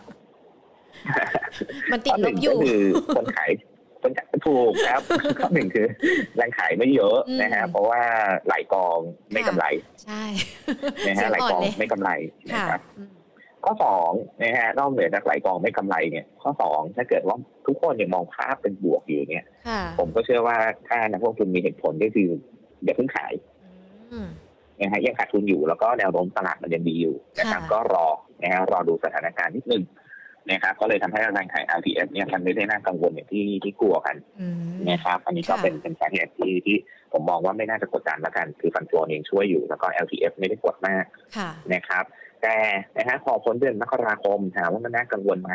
[1.92, 2.84] มันติดลบอยู่คือ
[3.18, 3.52] คนขาย
[4.48, 5.02] ถูกครับ
[5.40, 5.88] ข้อหนึ่งคือ
[6.36, 8.02] แรงขายไม่เยอะนะฮะเพราะว่า
[8.48, 9.00] หลายกอง
[9.34, 9.66] ไม่กำไร
[10.04, 10.24] ใช่
[11.08, 12.10] นะฮะหลายกองไม่กำไร
[12.50, 12.82] นะครับ
[13.64, 14.12] ข้อสอง
[14.44, 17.38] นะฮะนอกเหนือจากหลายกองไม่กำไรเนี่ย ข้อสองถ้าเกิดว่า
[17.68, 19.46] ทุกคนยังมองภาพเป็นบวกอยู่เนี่ย
[20.00, 22.30] ผมก็เชื่อว่าถ้านักลงทุนมีเหตุผลก็คือ
[22.84, 23.34] อย่าเพิ่งขาย
[24.80, 28.08] นะฮะยังขาดทุนอยู่แล้วก็แนวโน้มตลาดมันยังดีอยู่นะครับก็รอ
[28.42, 29.84] นะฮะรอดูสถานการณ์นิดนึง
[30.52, 34.16] นะครับก็เลยทำให้แรงขาย LTF เนี่ยมันไม่ได้น่ากังวลอย่างที่ที่กลัวกัน
[34.92, 36.78] นะครับอันนี้ก็เป็นเป็นสาเหตุที่ที่
[37.14, 41.06] ผมมองว่าไม่น่าจะกดดันละกัน คือฟันโฟเองช่วยอยู่แล้วก็ LTF ไม่ได้กดมาก
[41.74, 42.04] นะครับ
[42.42, 42.56] แต่
[42.98, 45.52] นะฮะพอพ้นเดือนมกราคมถามว่ามันน่ากังวลไหม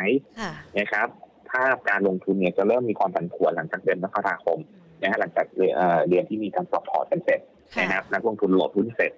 [0.79, 1.07] นะครับ
[1.51, 4.59] ภาพการลงทุนเนี่ยจะเริ่มมีความผันผวนหลังจากเดือนมกราคม
[5.01, 5.45] นะฮะหลังจาก
[6.09, 7.39] เดือนที่มีการ swap พอร์ตกันเสร็จ
[7.79, 9.11] นะครับนักลงทุน load หุ้นเสร็จ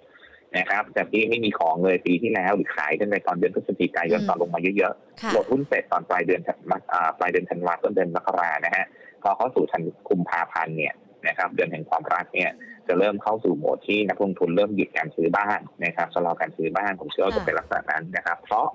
[0.57, 6.41] นะครับแต่ที่ไม่มีของเลยปีที่แล้วหรือขายกันในตอนเดือนพฤศจิกายนตอนลงมาเยอะๆ load หุ้นเสร็จตอนปลายเดือน
[7.19, 8.85] ปลายเดือนธันวาต้นเดือนมกรานะฮะ
[9.23, 10.93] พอเข้าสู่ธันคุมภาพันธ์เนี่ย
[11.27, 12.51] นะครับเดือนแห่งความรักเนี่ย
[12.87, 18.67] จะเริ่มเข้าสู่โหมดที่นักลงทุนเริ่มหยุดการซื้อบ้านนะครับชะลอการซื้อบ้านผมเชื่อว่าจะเป็นลักษณะนั้นนะครับ เพราะ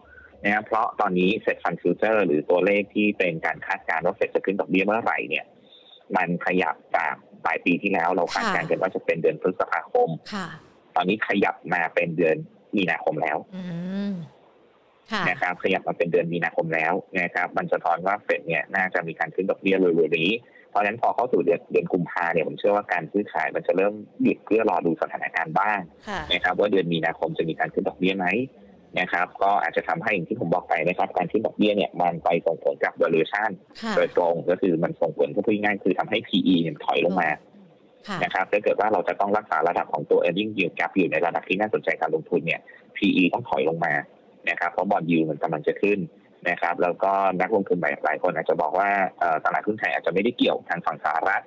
[0.45, 5.45] นะครับเพราะตอนนี้เซ็ตฟันฟิวเจอร์หรือตัวเลขที่เป็นการคาดการณ์ว่าเฟดจะขึ้นดอกเบี้ยเมื่อไหร่เนี่ย
[6.17, 7.15] มันขยับจาก
[7.45, 10.09] ปลายปีที่แล้วเราคาดการณ์กันว่าจะเป็นเดือนพฤษภาคม
[10.97, 12.37] ตอนนี้ขยับมาเป็นเดือน
[12.77, 13.37] มีนาคมแล้ว
[15.29, 20.31] นะครับขยับมาเป็นเดือนมีนาคมแล้วนะครับมันจะทอนว่าเฟดเนี่ยน่าจะมีการขึ้นดอกเบี้ยเร็วๆนี้
[20.71, 25.79] เพราะฉะนั้นพอเข้าสู่เดือนเดือนกุมภาเนี่ยผมเชื่อว่าการซื้อขายมันจะเริ่มหยุดเพื่อรอดูสถานการณ์บ้าง
[26.33, 28.27] นะครับ ว่าเดือนมีนาคมจะมีการขึ้นดอกเบี้ยไหม
[29.01, 33.51] นะครับ ก็อาจจะทำให้อย่างที่ผมบอกไปนะครับ การขึ้นดอกเบี้ยเนี่ยมันไปส่งผลกับ valuation
[33.97, 37.29] โดยตรงก็คือมันส่งผลก็พูดง่ายคือทำให้ PE เนี่ยถอยลงมา
[38.23, 42.61] นะครับถ้าเกิดว่าเราจะต้องรักษาระดับของตัว earning yield gap อยู่ในระดับที่น่าสนใจการลงทุนเนี่ย
[42.97, 43.93] PE ต้องถอยลงมา
[44.51, 45.99] นะครับเพราะบอลยูมันกำลังจะขึ้น
[46.51, 48.89] นะครับ แล้วก็นักลงทุนหลายคนอาจจะบอกว่า
[49.45, 51.43] ตลาดหุ้นไทยอาจจะไม่ได้เกี่ยวทางฝั่งสหรัฐ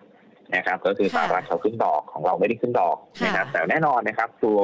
[0.55, 4.59] นะครับ ก็คือสหรัฐเขาขึ้นดอกของเราไม่ได้ขึ้นดอกนะครับแต่แน่นอนนะครับ ตัว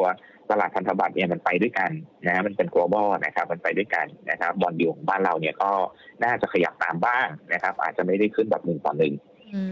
[0.52, 1.92] ตลาดพันธบัตรเนี่ยมันไปด้วยกัน
[2.26, 5.72] นะฮะมันเป็น global นะครับ มันไปด้วยกันนะครับบอลยูของบ้านเราเนี่ยก็
[6.24, 9.14] น่าจะขยับตามบ้างนะครับ อาจจะไม่ได้ขึ้นแบบหนึ่งต่อหนึ่ง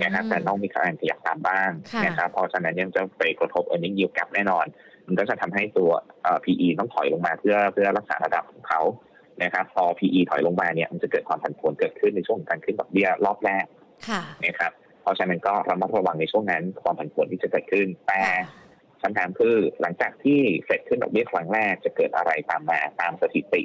[0.02, 1.72] นะครับแต่ต้องมีการขยับตามบ้าง
[2.06, 4.66] นะครับเพราะฉะนั้นยังจะไปกระทบ e a r n i n g yield gap แน่นอน
[5.08, 5.90] มันก็จะทำให้ตัว
[6.44, 8.82] PE ต้องถอยลงมาเพื่อเพื่อรักษาระดับของเขา
[9.44, 13.66] นะครับพอ PE ถอยลงมาเนี่ยมันจะเกิดความผันผวนเกิดขึ้นในช่วงการขึ้นดอกเบี้ยรอบแรก
[14.46, 14.72] นะครับ
[15.02, 18.22] เพราะฉะนั้นก็ระมัดระวังในช่วงนั้นความผันผวนที่จะเกิดขึ้นแต่
[19.02, 23.64] คำถามคือหลังจากที่เฟดขึ้นดอกเบี้ยครั้งแรกจะเกิดอะไรตามมาตามสถิติ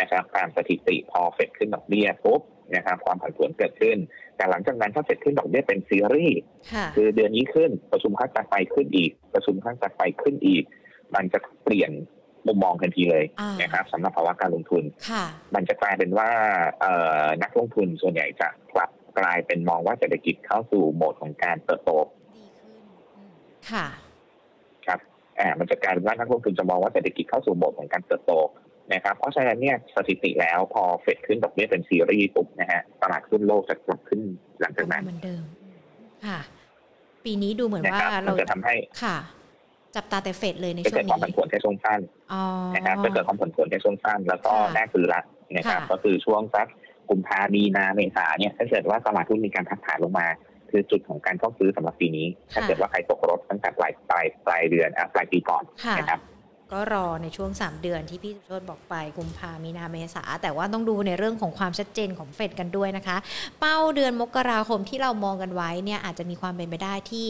[0.00, 2.40] นะครับตามสถิติพอเฟดขึ้นดอกเบี้ยปุ๊บ
[2.76, 3.96] นะครับความผันผวนเกิดขึ้น
[4.36, 6.40] แต่หลังจากนั้นถ้าเสร็จขึ้นดอกเบี้ยเป็นซีรีส์
[6.72, 10.64] ค่ะคือเดือนนี้ขึ้นประชุมครั้งต่อไปขึ้นอีก ประชุมครั้งต่อไปขึ้นอีก
[11.14, 11.90] มันจะเปลี่ยน
[12.46, 16.30] มุมมองทันทีเลยอ่านนะครับสำหรับภาวะการลงทุนค่ะมันจะกลายเป็นว่า
[16.80, 16.94] เอ่
[17.24, 21.90] อนักลงทุนส่วนใหญ่จะกลับกลายเป็นมองว่าเศรษฐกิจเข้าสู่โหมดของการเติบโต
[22.36, 22.82] ดีขึ้น
[23.16, 23.34] อืม
[23.70, 23.86] ค่ะ
[24.86, 25.00] ครับ
[25.38, 28.32] อ่ามันจะกลายเป็นว่านักลงทุนจะมองว่าเศรษฐกิจเข้าสู่โหมดของการเติบโต
[28.94, 34.20] นะครับเพราะฉะนั้นเนี่ยสถิติแล้วพอเฟดขึ้นดอกเบี้ยเป็นซีรีส์ปุ๊บนะฮะตลาดหุ้นโลกจะกลับขึ้น
[34.60, 35.42] หลังจากนั้นเหมือนเดิม
[36.26, 36.40] ค่ะ
[37.24, 39.16] ปีนี้ดูเหมือนนะว่าครับมัเรานจะทำให้ค่ะ
[39.96, 42.00] จับตาแต่เฟดเลยในจะช่วเกิงดความผันนี้ผวนแค่ช่วงสั้น
[42.32, 42.42] อ๋อ
[42.74, 45.20] นะครับจะเกิดความผันผวนแค่ช่วงสั้น แล้วก็ค่ะน่าซื้อละ
[45.56, 46.66] นะครับค่ะก็คือช่วงสัก
[47.10, 50.26] กุมภามีนาเมษาเนี่ยถ้าเกิดว่าตลาดหุ้นมีการพักฐานลงมา
[50.70, 56.20] คือจุดของการเข้าซื้อสำหรับปีนี้ ถ้าเกิดว่าใครตกรถตั้งแต่ปลายปลายปลายเดือนอะปลายปีก่อนค่ะนะครับ
[56.72, 63.16] ก็รอในช่วง 3 เดือนที่พี่สุโชตบอกไปกุมภามีนาเมษาแต่ว่าต้องดูในเรื่องของความชัดเจนของเฟดกันด้วยนะคะ
[63.60, 67.28] เป้าเดือนมกราคมที่เรามองกันไว้เนี่ยอาจจะมีความเป็นไปได้ที่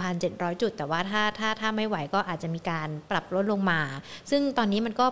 [0.00, 3.80] 1,700 จุด แต่ว่าถ้าถ้าถ้าไม่ไหวก็อาจจะมีการปรับลดลงมา
[4.30, 5.04] ซึ่งตอนนี้มันก็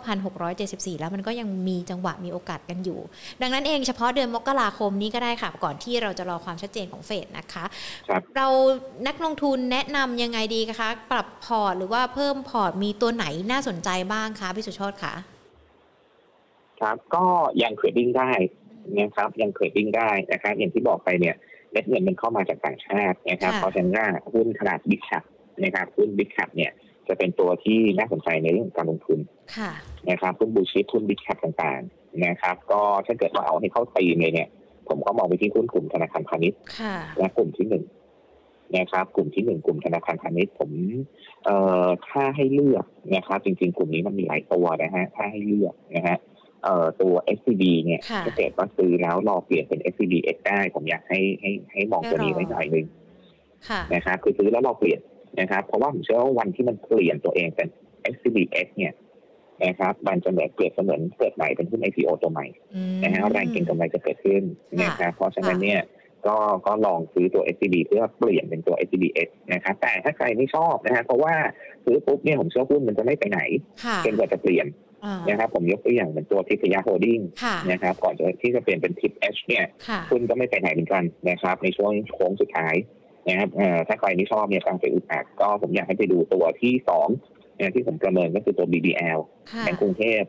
[0.46, 3.00] 1,674 แล้วมันก็ยังมีจังหวะมีโอกาสกันอยู่
[3.42, 7.64] ดังนั้นเองเฉพาะเดือนมกราคมนี้ก็ได้ค่ะก่อนที่เราจะรอความชัดเจนของเฟดนะคะ
[8.08, 8.48] ครับเรา
[9.06, 15.14] นักลงทุนแนะนำยังไงดีคะ ปรับพอร์ตหรือว่าเพิ่มพอร์ตมีตัวไหนน่าสนใจบ้างคะพี่สุโชตคะ
[16.80, 17.24] ครับก็
[17.62, 18.32] ยัง trading ได้
[19.00, 21.34] นะครับยัง trading ได้นะครับอย่างที่บอกไปเนี่ย
[21.70, 25.24] เม็ดเงินมันเข้ามาจากต่างชาตินะครับค่ะเพราะฉะนั้นว่าหุ้นขนาด big cap
[25.64, 26.72] นะครับหุ้น big cap เนี่ย
[27.08, 29.18] จะเป็นตัวที่น่าสนใจในเรื่องของการลงทุน
[29.56, 29.70] ค่ะ
[30.10, 34.48] นะครับหุ้นบูชิปหุ้นบิ๊กแคปต่างๆนะครับก็ถ้าเกิดว่าเอาให้เข้าตีมเลยเนี่ย
[34.88, 37.84] ผมก็มองไปที่หุ้นกลุ่มธนาคารพาณิชย์ค่ะและกลุ่มที่หนึ่ง
[38.78, 40.70] นะครับ กลุ่มที่หนึ่งกลุ่มธนาคารพาณิชย์ผม
[41.44, 46.16] เอ่อถ้าให้เลือกนะครับ จริง ๆ กลุ่มนี้มันมีหลายตัวนะฮะถ้าให้เลือกนะฮะ
[46.64, 52.86] เอ่อตัว SCB เนี่ยค่ะถ้าเกิดว่าซื้อแล้วรอเปลี่ยนเป็น SCB X ได้ ผมอยากให้ให้ให้มองตัวนี้ไว้หน่อยหนึง
[53.68, 55.00] ค่ะนะครับคือซื้อแล้วรอเปลี่ยน
[55.40, 57.68] นะครับ เพราะว่าผมเชื่อว่าวันที่มันเปลี่ยนตัวเองเป็น
[58.12, 58.94] SCB X เนี่ย
[59.66, 64.42] นะครับมันจะเหมือนเปรียบเสมือนเกิดใหม่เป็นหุ้น IPO ตัวใหม่อืมนะฮะแรงเก็งกำไรจะเกิดขึ้น
[64.82, 65.80] นะครับเพราะฉะนั้นค่ะเนี่ย
[66.26, 71.34] ก็ก็ลองซื้อตัว SCB เพื่อเปลี่ยนเป็นตัว SCB X นะครับแต่ถ้าใครไม่ชอบนะฮะเพราะว่า
[71.84, 73.40] ซื้อปุ๊บเนี่ยผมเชื่อหุ้นมันจะไม่ไปไหน
[73.84, 74.66] ค่ะจนกว่าจะเปลี่ยน
[75.04, 82.74] อ่านะครับผมยกตัวอย่างเป็นตัวทิพยาโฮดดิ้งค่ะนะครับก่อนจะที่จะเปลี่ยนเป็นทิป H เนี่ยค่ะหุ้นก็ไม่ไปไหนเหมือนกันนะครับในช่วงโค้งสุดท้าย
[83.28, 87.08] นะครับเอ่อถ้าใครไม่ชอบเนี่ยฟังไปอึดอัดก็ผมอยากให้ไปดูตัวที่สอง
[87.56, 89.18] เนี่ยที่ผมประเมินก็คือตัว BBL
[89.50, 90.22] ค่ะแบงก์กรุงเทพ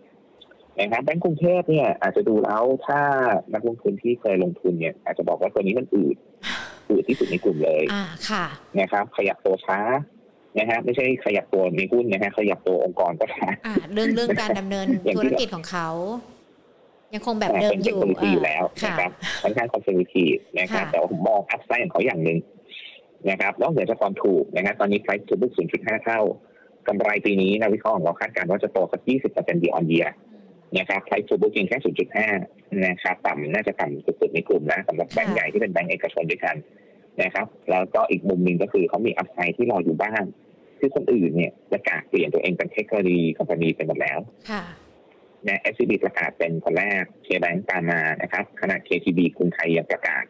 [0.79, 3.01] นะครับแบงก์กรุงเทพเนี่ยอาจจะดูแล้วถ้า
[3.53, 6.15] นักลงทุนที่เคยลงทุนเนี่ย อาจจะบอกว่าตัวนี้มันอืด
[6.89, 8.45] อืดที่สุดในกลุ่มเลยอ่าค่ะ
[8.79, 9.79] นะครับ ขยับตัวช้า
[10.57, 15.89] นะฮะไม่ใช่ขยับตัวในหุ้นนะฮะขยับตัวองค์กรก็ช้าอ่าเรื่องเรื่องการดำเนินอย่างธุที่รกิจของเขา
[17.13, 19.11] ยังคงแบบแต่เดิมเป็นอเทคยู่โนโลยีอยู่แล้วค่ะนะครับ
[19.43, 22.39] ค่อนข้าง conservative นะครับค่ะแต่ว่าผมมอง upside ของเขาอย่างหนึ่ง
[23.29, 26.19] นะครับนอกเหนือจากความถูกนะครับ ตอนนี้ price to book 0.5 เท่า
[26.87, 30.09] กำไรปีนี้นักวิเคราะห์ของเราคาดการณ์ว่าจะโตสัก 20% year on year
[30.77, 31.77] นะครับ price to book เพียงแค่
[32.33, 36.55] 0.5 นะครับต่ำน่าจะต่ำสุดๆในกลุ่มนะสำหรับแบงก์ใหญ่ที่เป็นแบงก์เอกชนด้วยกัน
[37.23, 40.23] นะครับ แล้วก็อีกมุมหนึ่งก็คือเขามี upside ที่รออยู่บ้าง
[40.79, 44.19] คือคนอื่นเนี่ยประกาศเปลี่ยนตัวเองเป็น technology company ไปหมดแล้ว
[44.49, 44.63] ค่ะ
[45.47, 50.23] นะ SCB ประกาศเป็นคนแรกเคแบงตามมานะครับขณะ KTB กรุงไทยยังประกาศ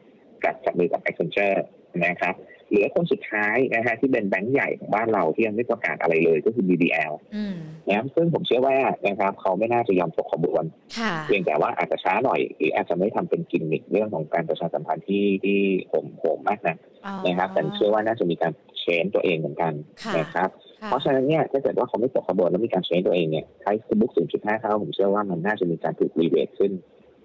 [0.44, 1.60] กับจับมือกับ Accenture
[2.06, 2.36] นะครับ
[2.70, 7.56] เหลือคนสุดท้ายนะฮะที่เป็นแบงก์ใหญ่ของบ้านเราที่ยังไม่ประกาศอะไรเลยก็คือ BBL อืม
[7.88, 8.76] นะครับซึ่งผมเชื่อว่า
[9.08, 10.64] นะครับเขาไม่น่าจะยอมตกขบวน
[11.00, 15.60] ค่ะเพียงแต่ว่าอาจจะช้าหน่อยหรืออาจจะไม่ทำเป็นกิมมิคเรื่องของการประชาสัมพันธ์ที่ที่
[15.90, 20.50] โหมโหมมากนะอ๋อนะครับแต่เชื่อว่าน่าจะมีการเชนตัวเองเหมือนกันค่ะนะครับ
[20.82, 26.72] ค่ะเพราะฉะนั้นเนี่ยถ้าเกิดว่าเขาไม่ตกขบวนแล้วมีการเชนตัวเองเนี่ยไทยสบุ๊ก0.5เท่าผมเชื่อว่ามันน่าจะมีการถูกรีเวทขึ้น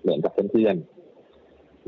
[0.02, 0.99] เหมือนกับเพื่อนๆ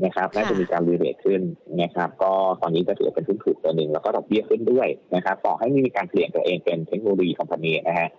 [0.05, 1.41] นะครับน่าจะมีการรีเวทขึ้น
[1.81, 2.31] นะครับ ก็
[2.61, 8.09] ตอนนี้ก็ถือว่าเป็นหุ้นถูกตัวหนึ่งแล้วก็ดอกเบี้ยขึ้นด้วยนะครับต่อให้ไม่มีการเปลี่ยนตัวเองเป็นเทคโนโลยีคอมพานีนะฮะ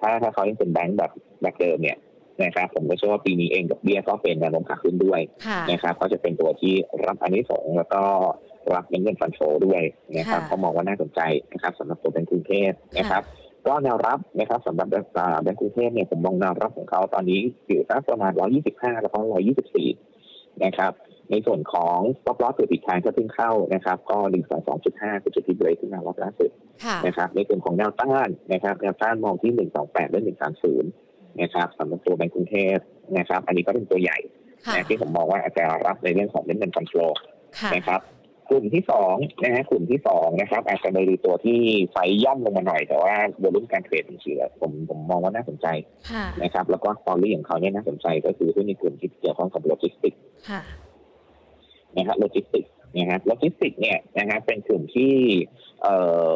[0.00, 1.10] ถ้าถ้าเขายังเป็นแบงก์แบบ
[1.42, 1.98] แบบเดิมเนี่ย
[2.44, 6.74] นะครับผมก็เชื่อว่าปีนี้เองดอกเบี้ยก็เป็นแนวโน้มขาขึ้นด้วยค่ะนะครับก็จะเป็นตัวที่
[7.06, 8.02] รับอันนี้สงส์แล้วก็
[8.74, 9.82] รับเงินเงินฟันโฟด้วย
[10.18, 11.20] นะครับค่ะเขามองว่าน่าสนใจ
[11.52, 13.22] นะครับสำหรับตัวแบงก์กรุงเทพนะครับ
[13.66, 15.10] ก็แนวรับนะครับสำหรับแบงก์
[15.42, 18.32] แบงก์กรุงเทพเนี่ยผมมองแนวรับของเขาตอนนี้อยู่สักประมาณ
[18.66, 19.18] 125 แล้วก็
[19.92, 20.92] 124 นะครับ
[21.30, 24.18] ในส่วนของ stop loss ตัวปิดทางก็เพิ่งเข้านะครับ ก็
[24.70, 26.50] 122.5คือจุดที่เบรกขึ้นมารอบล่าสุด
[26.84, 29.52] ค่ะนะครับในส่วนของแนวต้านนะครับแนวต้านมองที่
[29.82, 30.20] 128และ
[30.80, 32.76] 130นะครับสำหรับตัวแบงก์กรุงเทพ
[33.18, 34.18] นะครับ อันนี้ก็เป็นตัวใหญ่
[34.66, 36.94] ค่ะนะที่ผมมองว่าอาจจะรับในเรื่องของเงิน fund flow
[37.60, 38.02] ค่ะนะครับ
[38.50, 41.60] กลุ่มที่สองนะฮะกลุ่มที่สองนะครับ อาจจะไปดูตัวที่
[41.92, 45.66] ไฟย่อมลงมาหน่อย แต่ว่า volume การ trade จริงๆผมผมมองว่าน่าสนใจ
[46.10, 50.20] ค่ะนะครับ แล้วก็ story ของเขาเนี่ยน่าสนใจก็คือหุ้นในกลุ่มที่เกี่ยวข้องกับโลจิสติกส์
[50.50, 50.60] ค่ะ
[51.96, 52.64] นะฮะโลจิสติก
[52.98, 55.12] นะครับโลจิสติกเนี่ยนะครับเป็นกลุ่มที่
[55.82, 55.96] เอ่
[56.32, 56.34] อ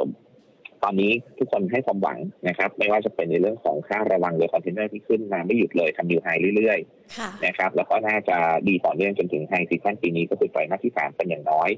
[0.85, 6.79] ตอนนี้ทุกคนให้ความหวังนะครับ ไม่ว่าจะเป็นในเรื่องของค่าระวังเรือคอนเทนเนอร์ที่ขึ้นมาไม่หยุดเลยทำ new highเรื่อย
[7.19, 8.37] ค่ะๆนะครับแล้วก็น่าจะ
[8.69, 11.71] ดีต่อเนื่องจนถึง high season ปีนี้ก็คือไตรมาสที่สามเป็นอย่างน้อย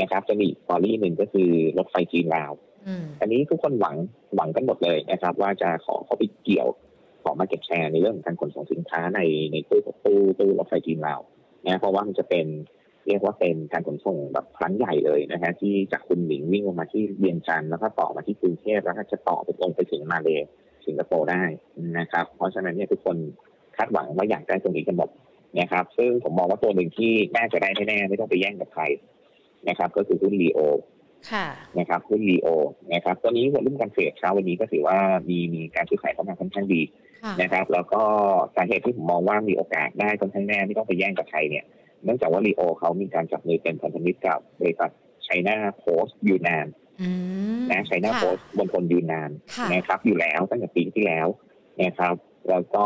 [0.00, 2.52] นะครับจะมีอีก story หนึ่งก็คือรถไฟจีนลาว
[2.86, 3.96] อืมอันนี้ทุกคนหวัง
[4.36, 6.68] หวังกันหมดเลยนะครับ ว่าจะขอเขาไปเกี่ยว
[7.22, 9.20] ขอมาเก็บแชร์ในเรื่องของการขนส่งสินค้าใน
[9.52, 11.20] ในตู้ตู้ตู้รถไฟจีนลาว
[11.66, 12.46] นะเพราะว่ามันจะเป็น
[13.06, 20.28] เรียกว่าเป็นการขนส่งแบบครั้งใหญ่เลยนะฮะที่จากคุนหมิงวิ่งลงมาที่เวียงจันทร์แล้วก็ต่อมาที่กรุงเทพแล้วก็จะต่อไปตรงไปถึงมาเล
[20.86, 21.42] สิงคโปร์ได้
[21.98, 23.16] นะครับ เพราะฉะนั้นเนี่ยทุกคน
[23.76, 25.10] คาดหวังว่าอยากได้ตรงนี้กันหมด
[25.60, 28.82] นะครับ ซึ่งผมมองว่าตัวหนึ่งที่น่าจะได้แน่ๆไม่ต้องไปแย่งกับใคร
[29.68, 30.58] นะครับ ก็คือหุ้นลีโอ
[31.30, 31.46] ค่ะ
[31.78, 32.48] นะครับหุ้นลีโอ
[32.94, 34.98] นะครับตัวนี้วอลุ่มการเทรดเช้าวันนี้ก็ถือว่า
[35.28, 36.82] มีมีการซื้อขายเข้ามาค่อนข้างดี
[37.24, 38.02] ค่ะนะครับ แล้วก็
[38.56, 41.64] สาเหตุที่ผมมองว่ามีโอกาสได้ค่อนข้างแน่ไม่ต้องไปแย่งกับใครเนี่ย
[42.04, 44.90] เนื่องจากว่าลีโอเขามีการจับมือเป็นพันธมิตรกับบริษัท
[45.24, 46.66] ไชน่าโพสต์ยูนาน
[47.02, 47.10] อื
[47.60, 51.26] มนะไชน่าค่ะโพสต์บนคนยูนานค่ะนะครับอยู่แล้วตั้งแต่ปีที่แล้ว
[51.82, 52.14] นะครับ
[52.50, 52.84] แล้วก็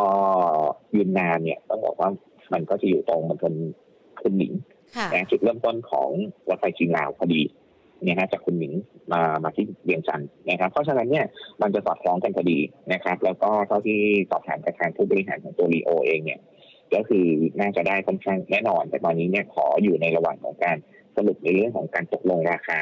[0.96, 2.10] ยูนานเนี่ยต้องบอกว่า
[2.52, 3.54] มันก็จะอยู่ตรงบนคน
[4.22, 4.52] คุณหมิง
[4.96, 6.10] ค่ะนะจุดเริ่มต้นของ
[6.48, 7.42] รถไฟจีนลาวพอดี
[8.02, 8.72] เนี่ยฮะจากคุณหมิง
[9.12, 11.26] มามาที่เวียงจันทร์นะครับ เพราะฉะนั้นเนี่ย
[11.62, 12.58] มันจะสอดคล้องกันพอดี
[12.92, 13.98] นะครับ แล้วก็เท่าที่
[14.30, 16.40] สอบถามกับทางผู้บริหารของตัวรีโอเองเนี่ย
[16.94, 17.26] ก็คือ
[17.60, 20.76] น่าจะได้ค่อนข้างแน่นอน แต่ตอนนี้เนี่ยขออยู่ในระหว่างของการ
[21.16, 22.80] สรุปในเรื่องของการตกลงราคา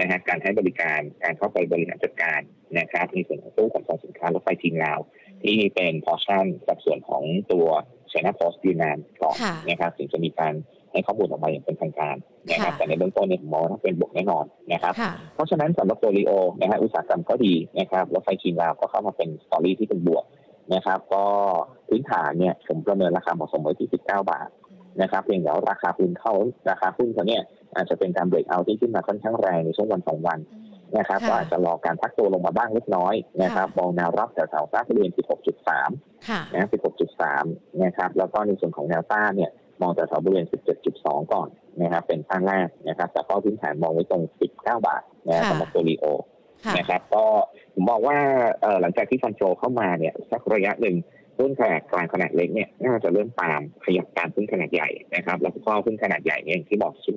[0.00, 2.40] นะฮะการให้บริการการเข้าไปบริหารจัดการ
[2.78, 4.98] นะครับในส่วนของตู้ขนส่งสินค้ารถไฟจีนลาว
[5.42, 7.22] ที่เป็น portion สัดส่วนของ
[7.52, 7.66] ตัว
[8.08, 10.54] China Post ยูนานก่อนค่ะนะครับถึงจะมีการ
[10.92, 12.16] ให้ข้อมูลออกมาอย่างเป็นทางการ
[12.50, 20.24] นะครับค่ะแต่ในเบื้องต้นเนี่ยผมมองว่าเป็นบวกแน่นอนนะครับค่ะเพราะฉะนั้นสำหรับตัวลีโอนะฮะอุตสาหกรรมก็ดีนะครับรถไฟจีนลาวก็เข้ามาเป็น story ที่เป็นบวก
[20.74, 21.24] นะครับ ก็
[21.88, 23.98] พื้นฐานเนี่ยผมประเมินราคาเหมาะสมไว้ที่ 19
[24.30, 24.48] บาท
[25.02, 26.34] นะครับเพียงแต่ว่าราคาหุ้นเขา
[26.70, 27.42] ราคาหุ้นเขาเนี่ย
[27.74, 30.38] อาจจะเป็นการเบรกเอาที่ขึ้นมาค่อนข้างแรงในช่วงวันสองวัน
[30.98, 35.12] นะครับค่ะก็อาจจะรอการพักตัวลงมาบ้างเล็กน้อยนะครับมองแนวรับแถวๆสักบริเวณ
[35.68, 36.68] 16.3ค่ะนะ
[37.22, 39.50] 16.3นะครับแล้วก็ในส่วนของแนวต้านเนี่ย
[39.80, 40.46] มองแต่แถวบริเวณ
[40.88, 41.48] 17.2 ก่อน
[41.82, 44.22] นะครับเป็นข้างแรกนะครับแต่ก็พื้นฐานมองไว้ตรง
[44.54, 46.37] 19 บาทนะค่ะสำหรับตัวรีโอค่ะ
[46.76, 47.24] นะครับ ก็
[47.74, 48.18] ผมมองว่า
[48.62, 50.96] เอ่อหลังจากที่ฟันโจเข้ามาเนี่ยสักระยะหนึ่ง
[51.38, 57.16] หุ้นขนาดกลางขนาดเล็กเนี่ยน่าจะเริ่มตามขยับตามหุ้นขนาดใหญ่นะครับ แล้วก็หุ้นขนาดใหญ่เนี่ยอย่างที่บอกชุด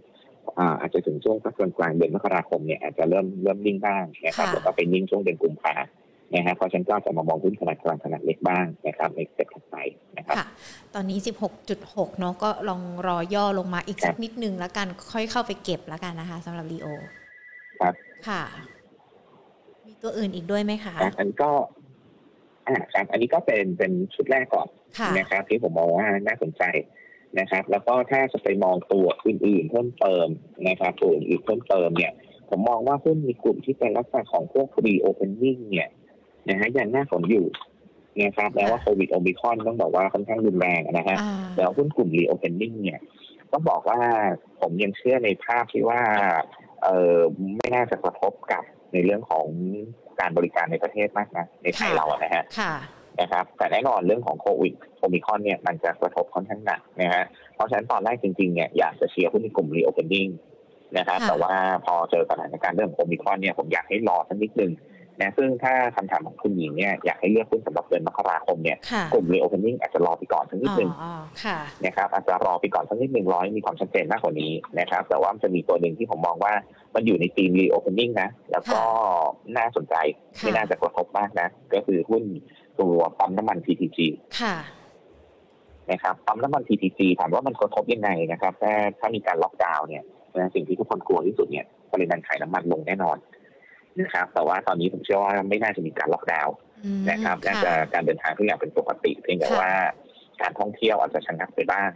[0.58, 5.76] อ่าอาจจะถึงช่วงสักกลางๆเดือนมกราคมเนี่ยอาจจะเริ่มเริ่มนิ่งบ้างนะครับค่ะแล้วก็เป็นนิ่งช่วงเดือนกุมภา
[6.34, 9.76] นะฮะเพราะฉะนันก็จะมามองหุ้นขนาดกลางขนาดเล็กบ้างนะครับในสเต็ปถัดไป
[10.18, 10.46] นะครับค่ะ
[10.94, 11.18] ตอนนี้
[11.70, 16.88] 16.6 เนาะก็ลองรอย่อลงมาอีกสักนิดนึงแล้วกันค่อยเข้าไปเก็บแล้วกันนะคะสำหรับลีโอ
[17.80, 17.94] ครับ
[18.28, 18.42] ค่ะ
[19.88, 21.52] มีตัวอื่นอีกด้วยไหมคะนะอันก็
[22.68, 24.68] อ่าครับอันนี้ก็เป็นเป็นชุดแรกก่อน
[25.00, 26.64] ค่ะนะครับ ที่ผมมองว่าน่าสนใจ
[27.40, 30.28] นะครับ แล้วก็ถ้าจะไปมองตัวอื่นๆเพิ่มเติม
[30.68, 32.14] นะครับตัวอื่นๆเพิ่มเติมเนี่ย
[32.50, 35.90] ผมมองว่าหุ้นในกลุ่มที่เป็นลักษณะของพวก reopening เนี่ย
[36.50, 37.46] นะฮะยังน่าสนอยู่
[38.24, 43.00] นะครับแม้ว่าโควิดโอมิครอนต้องบอกว่าค่อนข้างรุนแรงนะฮะอ่าแล้วหุ้นกลุ่ม reopening เนี่ย
[43.52, 44.00] ต้องบอกว่า
[44.60, 46.02] ผมยังเชื่อในภาพที่ว่า
[46.84, 47.18] เออ
[47.58, 48.64] ไม่น่าจะกระทบกับ
[48.94, 49.48] ในเรื่องของ
[50.20, 52.74] การบริการในประเทศมากนะในไทยค่ะเราอะนะฮะค่ะ
[53.22, 57.24] นะครับแต่แน่นอนเรื่องของโควิดโอมิครอนเนี่ยมันจะกระทบค่อนข้างหนักนะฮะ
[57.56, 60.32] เพราะฉะนั้นตอนแรกจริงๆเนี่ยอยากจะเชียร์หุ้นในกลุ่ม reopening
[60.98, 61.54] นะครับค่ะแต่ว่า
[61.86, 64.72] พอเจอสถานการณ์เรื่องของโอมิครอนเนี่ยผมอยากให้รอสักนิดนึง
[65.22, 76.54] นะซึ่งถ้าคำถามของคุณหญิงเนี่ยอยากให้เลือกหุ้นสำหรับเดือนมกราคมเนี่ยค่ะกลุ่ม reopening อาจจะรอไปก่อนสักนิดอ๋อนึงอ๋อค่ะนะครับอาจจะรอไปก่อนสักนิดหนึ่งร้อยมีความชัดเจนมากกว่านี้นะครับแต่ว่ามันจะมีตัวหนึ่งที่ผมมองว่า
[76.96, 78.82] มันอยู่ในทีม reopening นะ แล้วก็
[79.58, 79.96] น่าสนใจ
[80.38, 82.24] ค่ะไม่น่าจะกระทบมากนะ ก็คือหุ้น
[82.80, 84.00] ตัวปั๊มน้ำมัน PTG
[84.42, 84.56] ค่ะ
[85.92, 90.04] นะครับปั๊มน้ำมัน PTG ถามว่ามันกระทบยังไงนะครับถ้าถ้ามีการล็อกดาวน์เนี่ย
[90.38, 93.18] นะสิ่งที่ทุกคนกลัวที่สุดเนี่ยปริมาณขายน้ำมันลงแน่นอน
[94.00, 99.72] นะครับ แต่ว่าตอนนี้ผมเชื่อว่าไม่น่าจะมีการล็อกดาวน์อืมนะครับน่าค่ะจะการเดินทางทุกอย่างเป็นปกติเพียงแต่ค่ะว่า
[100.42, 101.90] การท่องเที่ยวอาจจะชะงักไปบ้าง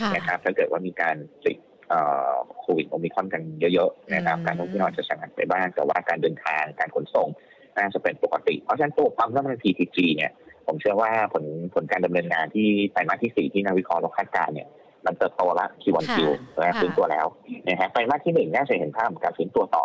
[0.00, 1.56] ค่ะนะครับ ถ้าเกิดว่ามีการติด
[1.88, 2.00] เอ่
[2.30, 7.28] อโควิดโอมิครอนกันเยอะๆนะครับอืมการท่องเที่ยวอาจจะชะงักไปบ้าง แต่ว่าการเดินทางการขนส่ง
[7.76, 10.32] น่าจะเป็นปกติ เพราะฉะนั้นตัวปั๊มน้ำมัน PTG เนี่ย
[10.66, 11.44] ผมเชื่อว่าผล
[11.74, 14.68] ผลการดำเนินงานที่ไตรมาสที่สี่ที่นักวิเคราะห์เราคาดการณ์เนี่ย
[15.06, 17.26] มันเติบโตละคิวันคิวนะฟื้นตัวแล้ว
[17.66, 19.84] นะฮะไตรมาสที่หนึ่งน่าจะเห็นภาพของการฟื้นตัวต่อ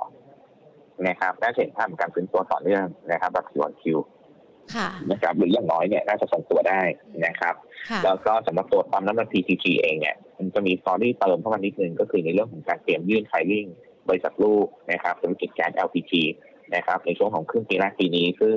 [1.08, 3.97] นะครับน่าจะเห็นภาพของการฟื้นตัวต่อเนื่องนะครับแบบคิวันคิว
[4.76, 6.82] ค่ะนะครับหรืออย่างน้อยเนี่ยน่าจะส่งตัวได้
[7.26, 7.56] นะครับ
[7.89, 13.66] ค่ะแล้วก็สำหรับตัวปั๊มน้ำมัน PTG เองเนี่ยมันจะมีสตอรี่เติมเข้ามานิดนึงก็คือในเรื่องของการเตรียมยื่นไฟลิ่ง
[14.10, 16.14] บริษัทลูกนะครับธุรกิจแก๊ส LPG
[16.76, 18.56] นะครับในช่วงของครึ่งปีแรกปีนี้ ซึ่ง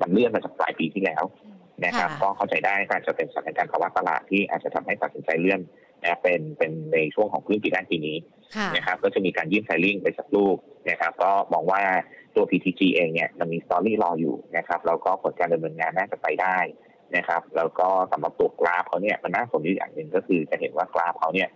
[0.00, 1.22] มันเลื่อนมาจากปลายปีที่แล้ว
[1.84, 5.60] นะครับค่ะก็เข้าใจได้ก็อาจจะเป็นสถานการณ์ภาวะตลาดที่อาจจะทำให้ตัดสินใจเลื่อน
[6.02, 8.41] นะเป็นเป็นในช่วงของครึ่งปีแรกปีนี้ค่ะ
[8.76, 10.56] นะครับก็จะมีการยื่นไฟลิ่งไปสักลูก
[10.90, 11.82] นะครับก็มองว่า
[12.34, 16.58] ตัว PTG เองเนี่ยมันมีสตอรี่รออยู่นะครับแล้วก็ผลการดำเนินงานน่าจะไปได้
[17.16, 21.48] นะครับแล้วก็สำหรับตัวกราฟเขาเนี่ยมันน่าสนใจอย่างหนึ่งก็คือจะเห็นว่ากราฟเขาเนี่ย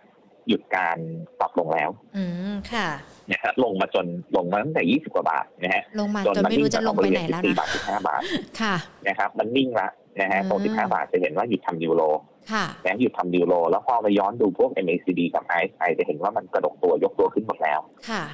[0.49, 0.99] หยุดการ
[1.40, 2.88] ปรับลงแล้ว อืมค่ะ
[3.32, 8.22] นะครับลงมาจนลงมาตั้งแต่20กว่าบาทนะฮะลงมาจนจนมันไม่นิ่งรู้จะลงไปไหนแล้วสี่นะบาทสิบห้าบาท
[8.61, 8.74] ค่ะ
[9.09, 9.88] นะครับ มันนิ่งละ
[10.20, 12.03] นะฮะตรงอืม15บาทจะเห็นว่าหยุดทำยูโร
[12.53, 17.80] ค่ะนะหยุดทำยูโรแล้วพอมาย้อนดูพวก MACD กับ RSI จะเห็นว่ามันกระดกตัวยกตัวขึ้นหมดแล้ว
[18.11, 18.24] ค่ะ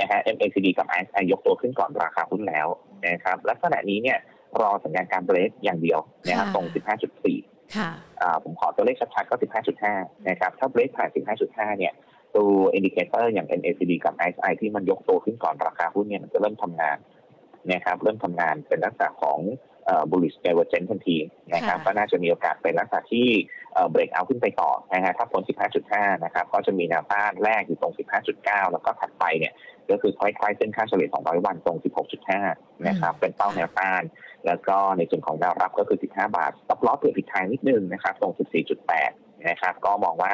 [0.00, 2.66] นะฮะ MACD กับ RSI ยกตัวขึ้นก่อนราคาหุ้นแล้ว
[3.08, 4.18] นะครับ ลักษณะนี้เนี่ย
[4.60, 7.51] รอสัญญาณการเบรกอย่างเดียวนะครับค่ะตรง 15.4ค่ะอ่า
[8.44, 9.36] ผมขอตัวเลขชัดๆก็
[9.82, 11.08] 15.5 นะครับ ถ้าเบรกผ่าน
[11.44, 11.92] 15.5 เนี่ย
[12.36, 16.96] ตัวอินดิเคเตอร์อย่าง NACD กับ RSI ที่มันยกตัวขึ้นก่อนราคาหุ้นเนี่ยมันจะเริ่มทำงาน
[17.72, 19.38] นะครับ เริ่มทำงานเป็นลักษณะของ
[20.10, 21.16] bullish divergence ทันที
[21.54, 23.28] นะครับค่ะก็น่าจะมีโอกาสเป็นลักษณะที่
[23.72, 25.42] เอ่อ break out ขึ้นไปต่อนะฮะถ้าพ้น
[25.82, 27.92] 15.5 นะครับ ก็จะมีแนวต้านแรกอยู่ตรง
[28.32, 29.52] 15.9 แล้วก็ถัดไปเนี่ย
[29.90, 31.76] ก็คือคล้ายๆเส้นค่าเฉลี่ย 200 วันตรง
[32.32, 34.02] 16.5 นะครับ เป็นเป้าแนวต้าน
[34.46, 38.32] แล้วก็ในส่วนของแนวรับก็คือ 15 บาท stop loss เผื่อผิดทางนิดนึงนะครับ ตรง
[38.88, 40.32] 14.8 นะครับ ก็มองว่า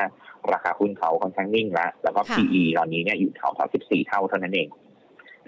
[0.52, 4.68] ราคาหุ้นเขาค่อนข้างนิ่งแล้วแล้วก็ค่ะ PE ตอนนี้เนี่ยอยู่แถวๆ14 เท่าเท่านั้นเอง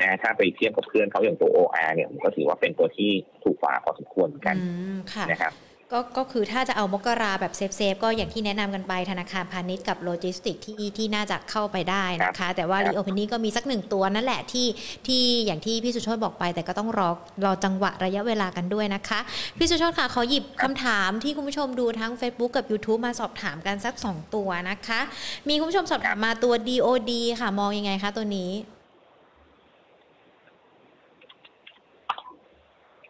[0.03, 3.11] นะถ้าไปเทียบกับเพื่อนเขาอย่างตัว OR เนี่ยผมก็ถือว่าเป็นตัวที่
[3.44, 5.55] ถูกกว่าพอสมควรเหมือนกันอืมค่ะนะครับ
[5.94, 14.66] ก็ก็คือถ้าจะเอามกราแบบ safe safe ๆก็อย่างที่แนะนำกันไปธนาคารพาณิชย์กับโลจิสติกที่ที่น่าจะเข้าไปได้นะคะ แต่ว่าครับ reopening ก็มีสักหนึ่งตัวนั่นแหละที่
[15.07, 17.09] ที่อย่างที่พี่สุโชตบอกไป แต่ก็ต้องรอ
[17.44, 19.20] รอจังหวะระยะเวลากันด้วยนะคะ
[19.59, 25.01] พี่สุโชตค่ะขอหยิบคำถามที่คุณผู้ชมดูทั้ง Facebook กับ YouTube มาสอบถามกันสัก 2 ตัวนะคะ
[25.48, 28.51] มีคุณผู้ชมสอบถามมาตัว DOD ค่ะมองยังไงคะตัวนี้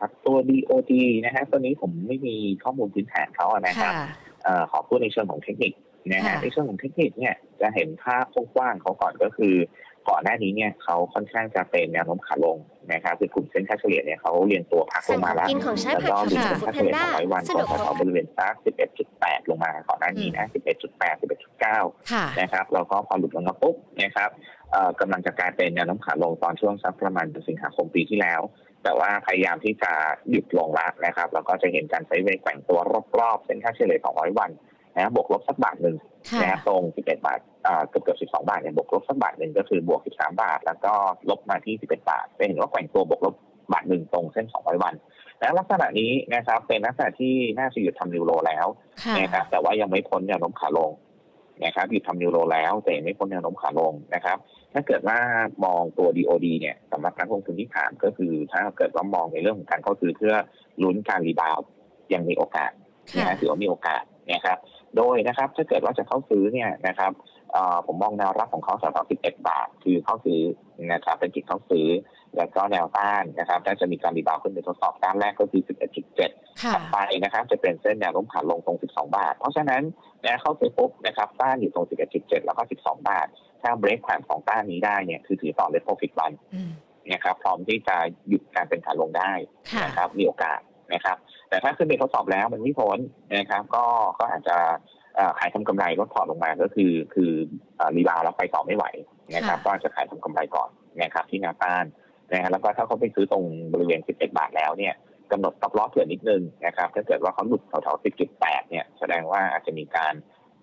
[0.01, 0.93] ครับตัว DOD
[1.25, 4.07] นะฮะตัวนี้ผมไม่มีข้อมูลพื้นฐานเขาอะนะครับค่ะ
[4.43, 5.73] เอ่อขอพูดในเชิงของเทคนิค
[6.13, 9.55] นะฮะค่ะในเชิงของเทคนิคเนี่ยจะเห็นภาพกว้างๆเขาก่อนก็คือ
[10.09, 12.57] ก่อนหน้านี้เนี่ยเขาค่อนข้างจะเป็นแนวโน้มขาลง
[12.93, 18.55] นะครับคือกลุ่มเส้นค่าเฉลี่ยเนี่ยเขาเรียงตัวพักลงมาแล้วกินของใช้แล้วผัดก็ฉ่ำดูจากเส้นฟู้ดค่าแพเฉนด้าลี่ยของร้อยวันสะตดรวงกครแถวบๆบริเวณสัก
[19.03, 20.47] 11.8 ลงมาก่อนหน้านี้นะ
[20.89, 21.23] 11.8
[21.63, 24.31] 11.9ค่ะนะครับแล้วก็พอหลุดลงมาปุ๊บนะครับ
[24.71, 28.41] เอ่อกำลังจะกลายเป็นแนวโน้มขาลงตอนช่วงสักประมาณเดือนสิงหาคมปีที่แล้ว
[28.83, 29.91] แต่ว่าพยายามที่จะ
[30.31, 32.79] หยุดลงละนะครับ แล้วก็จะเห็นการไซด์เวย์แกว่งตัว
[33.19, 34.51] รอบๆเส้นค่าเฉลี่ย200 วัน
[34.97, 35.97] นะบวกลบสักบาทหนึ่ง
[36.31, 40.95] ค่ะนะตรง 11 บาทอ่าเกือบเกือบ12 บาทเนี่ยบวกลบสักบาทหนึ่งก็คือบวก 13 บาท แล้วก็
[41.31, 43.35] ลบมาที่ 11 บาทจะเห็นว่าแกว่งตัวบวกลบ
[43.73, 44.95] บาทหนึ่งตรงเส้น 200 วัน
[45.41, 48.67] แล้วลักษณะนี้นะครับเป็นลักษณะที่น่าจะหยุดทำนิวโรแล้ว
[49.03, 50.91] ค่ะนะครับแต่ว่ายังไม่พ้นแนวโน้มขาลง
[51.65, 54.39] นะครับหยุดทำนิวโรแล้วแต่ยังไม่พ้นแนวโน้มขาลงนะครับ
[54.73, 55.19] ถ้าเกิดว่า
[55.65, 60.35] มองตัว DOD เนี่ยสำหรับการลงทุนที่ถามก็คือ ถ้าเกิดว่ามองในเรื่องของการเข้าซื้อเพื่อ
[60.83, 61.67] ลุ้นการ rebound
[62.15, 62.73] ยังมีโอกาส
[63.17, 64.03] นะค่ะฮะถือว่ามีโอกาส
[64.33, 64.59] นะครับ
[64.97, 67.13] โดยนะครับถ้าเกิดว่าจะเข้าซื้อเนี่ยนะครับ
[67.53, 70.41] เอ่อผมมองแนวรับของเขาสำหรับ11 บาท คือเข้าซื้อ
[70.93, 71.87] นะครับเป็นจุดเข้าซื้อ
[72.37, 75.63] แล้วก็แนวต้านนะครับน่าจะมีการ rebound ขึ้นไปทดสอบต้านแรกก็คือ
[76.11, 79.83] 11.7ค่ะถัดไปนะครับจะเป็นเส้นแนวโน้มขาลงตรง 12 บาท เพราะฉะนั้น
[80.25, 83.27] นะเข้าไปปุ๊บนะครับต้านอยู่ตรง 11.7 แล้วก็ 12 บาท
[83.63, 86.71] ถ้าเบรกผ่านสองต้านนี้ได้เนี่ยคือถือต่อเล t โ r ฟิตวันอืม
[87.13, 87.97] นะครับพร้อมที่จะ
[88.29, 89.33] หยุดการเป็นขาลงได้
[89.73, 90.61] ค่ะนะครับมีโอกาส
[90.95, 91.17] นะครับ
[91.49, 92.99] แต่ถ้าขึ้นไปทดสอบแล้วมันไม่พ้น
[93.37, 93.85] นะครับ ก็
[94.19, 94.57] ก็อาจจะ
[95.17, 97.31] เอ่อขายทำกำไรลดพอร์ตลงมาก็คือคือ
[97.77, 98.85] เอ่อ rebound แล้วไปต่อไม่ไหว
[99.35, 100.71] นะครับ ก็อาจจะขายทำกำไรก่อน
[101.03, 101.85] นะครับที่แนวต้าน
[102.33, 104.95] นะฮะแล้วก็ถ้าเขาไปซื้อตรงบริเวณ 11 บาทแล้วเนี่ย
[105.33, 110.15] กำหนดตับล้อเผื่อนิดนึงนะครับ ถ้าเกิดว่าเขาหลุดแถวๆ10.8 เนี่ย แสดงว่าอาจจะมีการ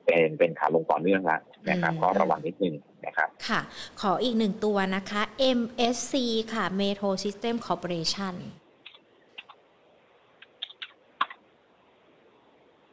[0.05, 1.39] เป็นเป็นขาลงต่อเนื่องละ
[1.69, 3.59] นะครับอืมก็ระวังนิดนึงนะครับค่ะ
[4.01, 5.21] ขออีกหนึ่งตัวนะคะ
[5.59, 6.13] MSC
[6.53, 8.35] ค่ะ Metro System Corporation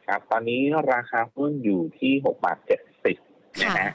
[0.07, 0.61] ครับ ตอนนี้
[0.93, 3.93] ราคาหุ้นอยู่ที่6บาท70นะค่ะฮะ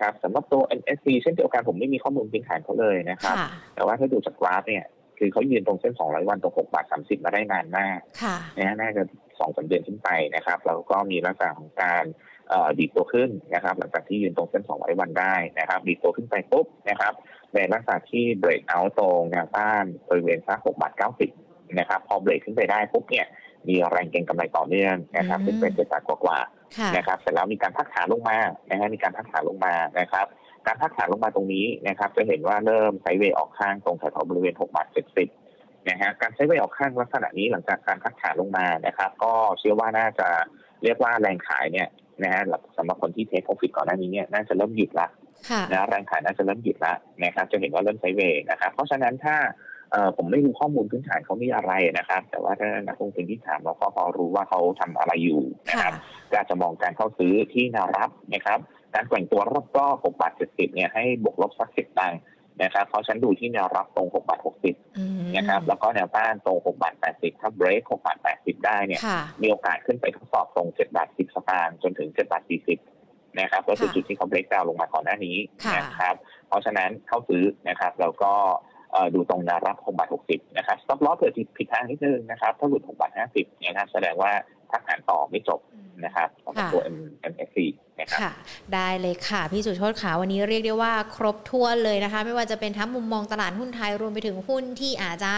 [0.00, 4.84] ครับสำหรับตัว NSC เช่นเดียวกันผมไม่มีข้อมูลพื้นฐานเขาเลยนะครับค่ะแต่ว่าถ้าดูจากกราฟเนี่ย
[5.18, 9.02] คือเขายืนตรงเส้น 200 วันตรง 6 บาท 30 มาได้นานมากค่ะนะฮะน่าจะ
[9.38, 12.04] สองสามเดือนขึ้นไปนะครับ แล้วก็มีลักษณะของการ
[12.48, 17.12] เอ่อดีดตัวขึ้นนะครับ หลังจากที่ยืนตรงเส้น 200 วันได้นะครับ ดีดตัวขึ้นไปปุ๊บนะครับ
[17.54, 20.92] ในลักษณะที่เบรกเอาตรงแนวต้านบริเวณสัก6บาท
[21.34, 23.26] 90 นะครับ พอเบรกขึ้นไปได้ปุ๊บเนี่ย
[23.68, 26.59] มีแรงเก็งกำไรต่อเนื่องนะครับอืมซึ่งเป็นเจ็ดบาทกว่าค่ะๆ
[26.96, 28.38] นะครับเสร็จแล้วมีการพักฐานลงมา
[28.70, 30.26] นะฮะมีการพักฐานลงมานะครับ
[30.66, 34.86] การพักฐานลงมาตรงนี้นะครับ จะเห็นว่าเริ่มไซด์เวย์ออกข้างตรงแถวๆบริเวณ6บาท
[35.36, 40.28] 70นะฮะการใช้ไว้ออกข้างลักษณะนี้หลังจากการพักฐานลงมานะครับ ก็เชื่อว่าน่าจะ
[40.82, 41.88] เรียกว่าแรงขายเนี่ย
[42.22, 42.42] นะฮะ
[42.76, 45.08] สำหรับคนที่เทคโปรฟิตก่อนหน้านี้เนี่ยน่าจะเริ่มหยุดละ
[45.50, 46.94] ค่ะนะแรงขายน่าจะเริ่มหยุดละ
[47.24, 49.68] นะครับจะเห็นว่าเริ่มไซด์เวย์นะครับ เพราะฉะนั้นถ้าเอ่อ
[50.16, 55.94] ผมไม่รู้ข้อมูลพื้นฐานเขามีอะไรนะครับ แต่ว่าถ้านักลงทุนที่ถามเราก็พอรู้ว่าเขาทำอะไรอยู่นะครับ
[56.32, 58.58] ก็จะมองการเข้าซื้อที่แนวรับนะครับ
[58.94, 62.20] การแกว่งตัวรอบก็6บาท70เนี่ยให้บวกลบสักสิบตังค์
[62.62, 64.40] นะครับ เพราะฉะนั้นดูที่แนวรับตรง6บาท
[64.86, 69.00] 60นะครับ แล้วก็แนวต้านตรง6บาท80 ถ้าเบรก6บาท80 ได้เนี่ย
[69.42, 72.42] มีโอกาสขึ้นไปทดสอบตรง7บาท10สตางค์จนถึง7บาท
[72.90, 75.36] 40นะครับก็คือจุดที่เขา break down ลงมาก่อนหน้านี้
[75.76, 76.14] นะครับ
[76.48, 78.32] เพราะฉะนั้นเข้าซื้อนะครับ แล้วก็
[79.14, 84.32] ดูตรงแนวรับ6บาท60 นะครับ stop loss เกิดผิดทางนิดนึงนะครับ ถ้าหลุด6บาท50นะครับแสดงว่า
[84.70, 85.60] ถ้าอ่านต่อไม่จบ
[86.04, 86.82] นะครับของตัว
[87.32, 87.58] MSC
[88.14, 88.30] ค่ะ
[88.74, 95.32] ได้เลยค่ะพี่สุโชตขาวันนี้เรียกได้ว่าครบถ้วนเลยนะคะ ไม่ว่าจะเป็นทั้งมุมมองตลาดหุ้นไทยรวมไปถึงหุ้นที่อาจจะ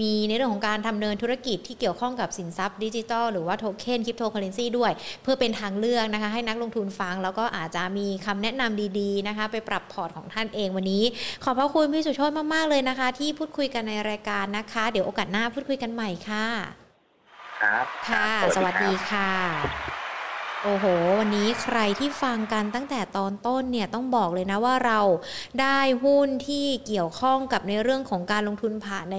[0.00, 11.04] มีในเรื่องของการดำเนินธุรกิจที่เกี่ยวข้องกับสินทรัพย์ดิจิทัลหรือว่าโทเค็นคริปโตเคอเรนซีด้วย เพื่อเป็นทางเลือกนะคะ ให้นักลงทุนฟัง แล้วก็อาจจะมีคำแนะนำดีๆนะคะ ไปปรับพอร์ตของท่านเองวันนี้
[11.44, 16.81] ขอบพระคุณพี่สุโชตมากๆเลยนะคะ ที่พูดคุยกันในรายการนะคะ เดี๋ยวโอกาสหน้าพูดคุยกันใหม่ค่ะ
[17.62, 19.91] ครับ ค่ะ สวัสดีค่ะ
[20.66, 20.86] โอ้โห
[21.18, 25.00] วันนี้ใครที่ฟังกันตั้งแต่ตอนต้นเนี่ยต้องบอกเลยนะว่าเรา
[25.60, 29.18] ได้หุ้นที่เกี่ยวข้องกับในเรื่องของการลงทุนผ่านใน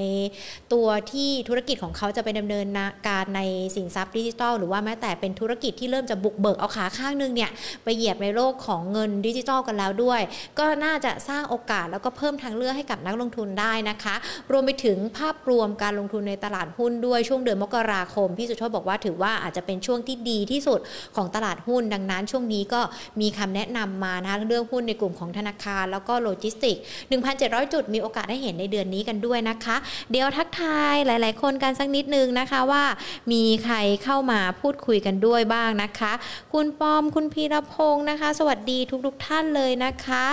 [0.73, 2.67] ตัวที่ธุรกิจของเขาจะไปดำเนิน
[3.07, 3.41] การใน
[3.75, 7.51] สินทรัพย์ดิจิทัลหรือว่าแม้แต่เป็นธุรกิจที่เริ่มจะบุกเบิกเอาขาข้างนึงเนี่ย
[7.83, 10.21] ไปเหยียบในโลกของเงินดิจิทัลกันแล้วด้วย
[10.59, 14.15] ก็น่าจะสร้างโอกาสแล้วก็เพิ่มทางเลือกให้กับนักลงทุนได้นะคะ
[14.51, 20.81] รวมไปถึงภาพรวมการลงทุนในตลาดหุ้นด้วยช่วงเดือนมกราคมพี่สุชาติบอกว่าถือว่าอาจจะเป็นช่วงที่ดีที่สุด
[21.15, 22.81] ของตลาดหุ้น ดังนั้นช่วงนี้ก็
[23.21, 26.77] มีคำแนะนำมานะคะเรื่องหุ้นในกลุ่มของธนาคาร แล้วก็โลจิสติก
[27.25, 29.75] 1,700 จุดมีโอกาสได้เห็นในเดือนนี้กันด้วยนะคะ
[30.11, 32.83] เดี๋ยวทักทายหลาย ๆ คนกันสักนิดนึงนะคะว่า
[33.31, 36.13] มีใครเข้ามาพูดคุยกันด้วยบ้างนะคะ
[36.53, 40.25] คุณปอมคุณพีรพงศ์นะคะ สวัสดีทุกๆท่านเลยนะคะ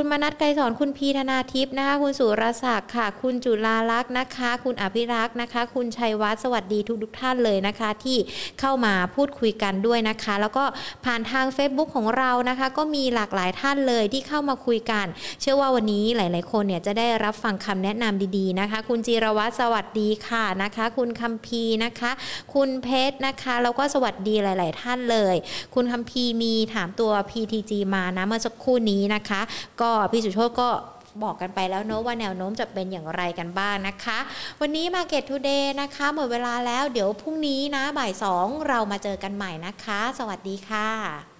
[0.00, 8.16] คุณมนัทไกรสอนคุณพีธนาทิพย์นะคะ คุณสุรศักดิ์ค่ะ คุณจุลาลักษณ์นะคะ คุณอภิรักษ์นะคะ คุณชัยวัฒน์สวัสดีทุกทุกท่านเลยนะคะ ที่
[8.60, 10.64] เข้ามาพูดคุยกันด้วยนะคะ แล้วก็
[11.04, 15.06] ผ่านทาง Facebook ของเรานะคะ ก็มีหลากหลายท่านเลยที่เข้ามาคุยกัน
[15.40, 22.10] เชื่อว่าวันนี้หลาย ๆ คนเนี่ยจะได้รับฟังคำแนะนำดี ๆ นะคะ คุณจีรวัตรสวัสดีค่ะนะคะ คุณคัมพีนะคะ
[22.54, 25.36] คุณเพชรนะคะแล้วก็สวัสดีหลาย ๆ ท่านเลย
[25.74, 29.42] คุณคัมพีมีถามตัว PTG มานะเมื่อสักครู่นี้นะคะ
[29.80, 30.68] ก็พี่สุโชตก็
[31.22, 34.18] บอกกันไปแล้วเนอะว่าแนวโน้มจะเป็นอย่างไรกันบ้างนะคะ
[34.60, 41.37] วันนี้ Market Today นะคะ หมดเวลาแล้วเดี๋ยวพรุ่งนี้นะบ่ายสองเรามาเจอกันใหม่นะคะ สวัสดีค่ะ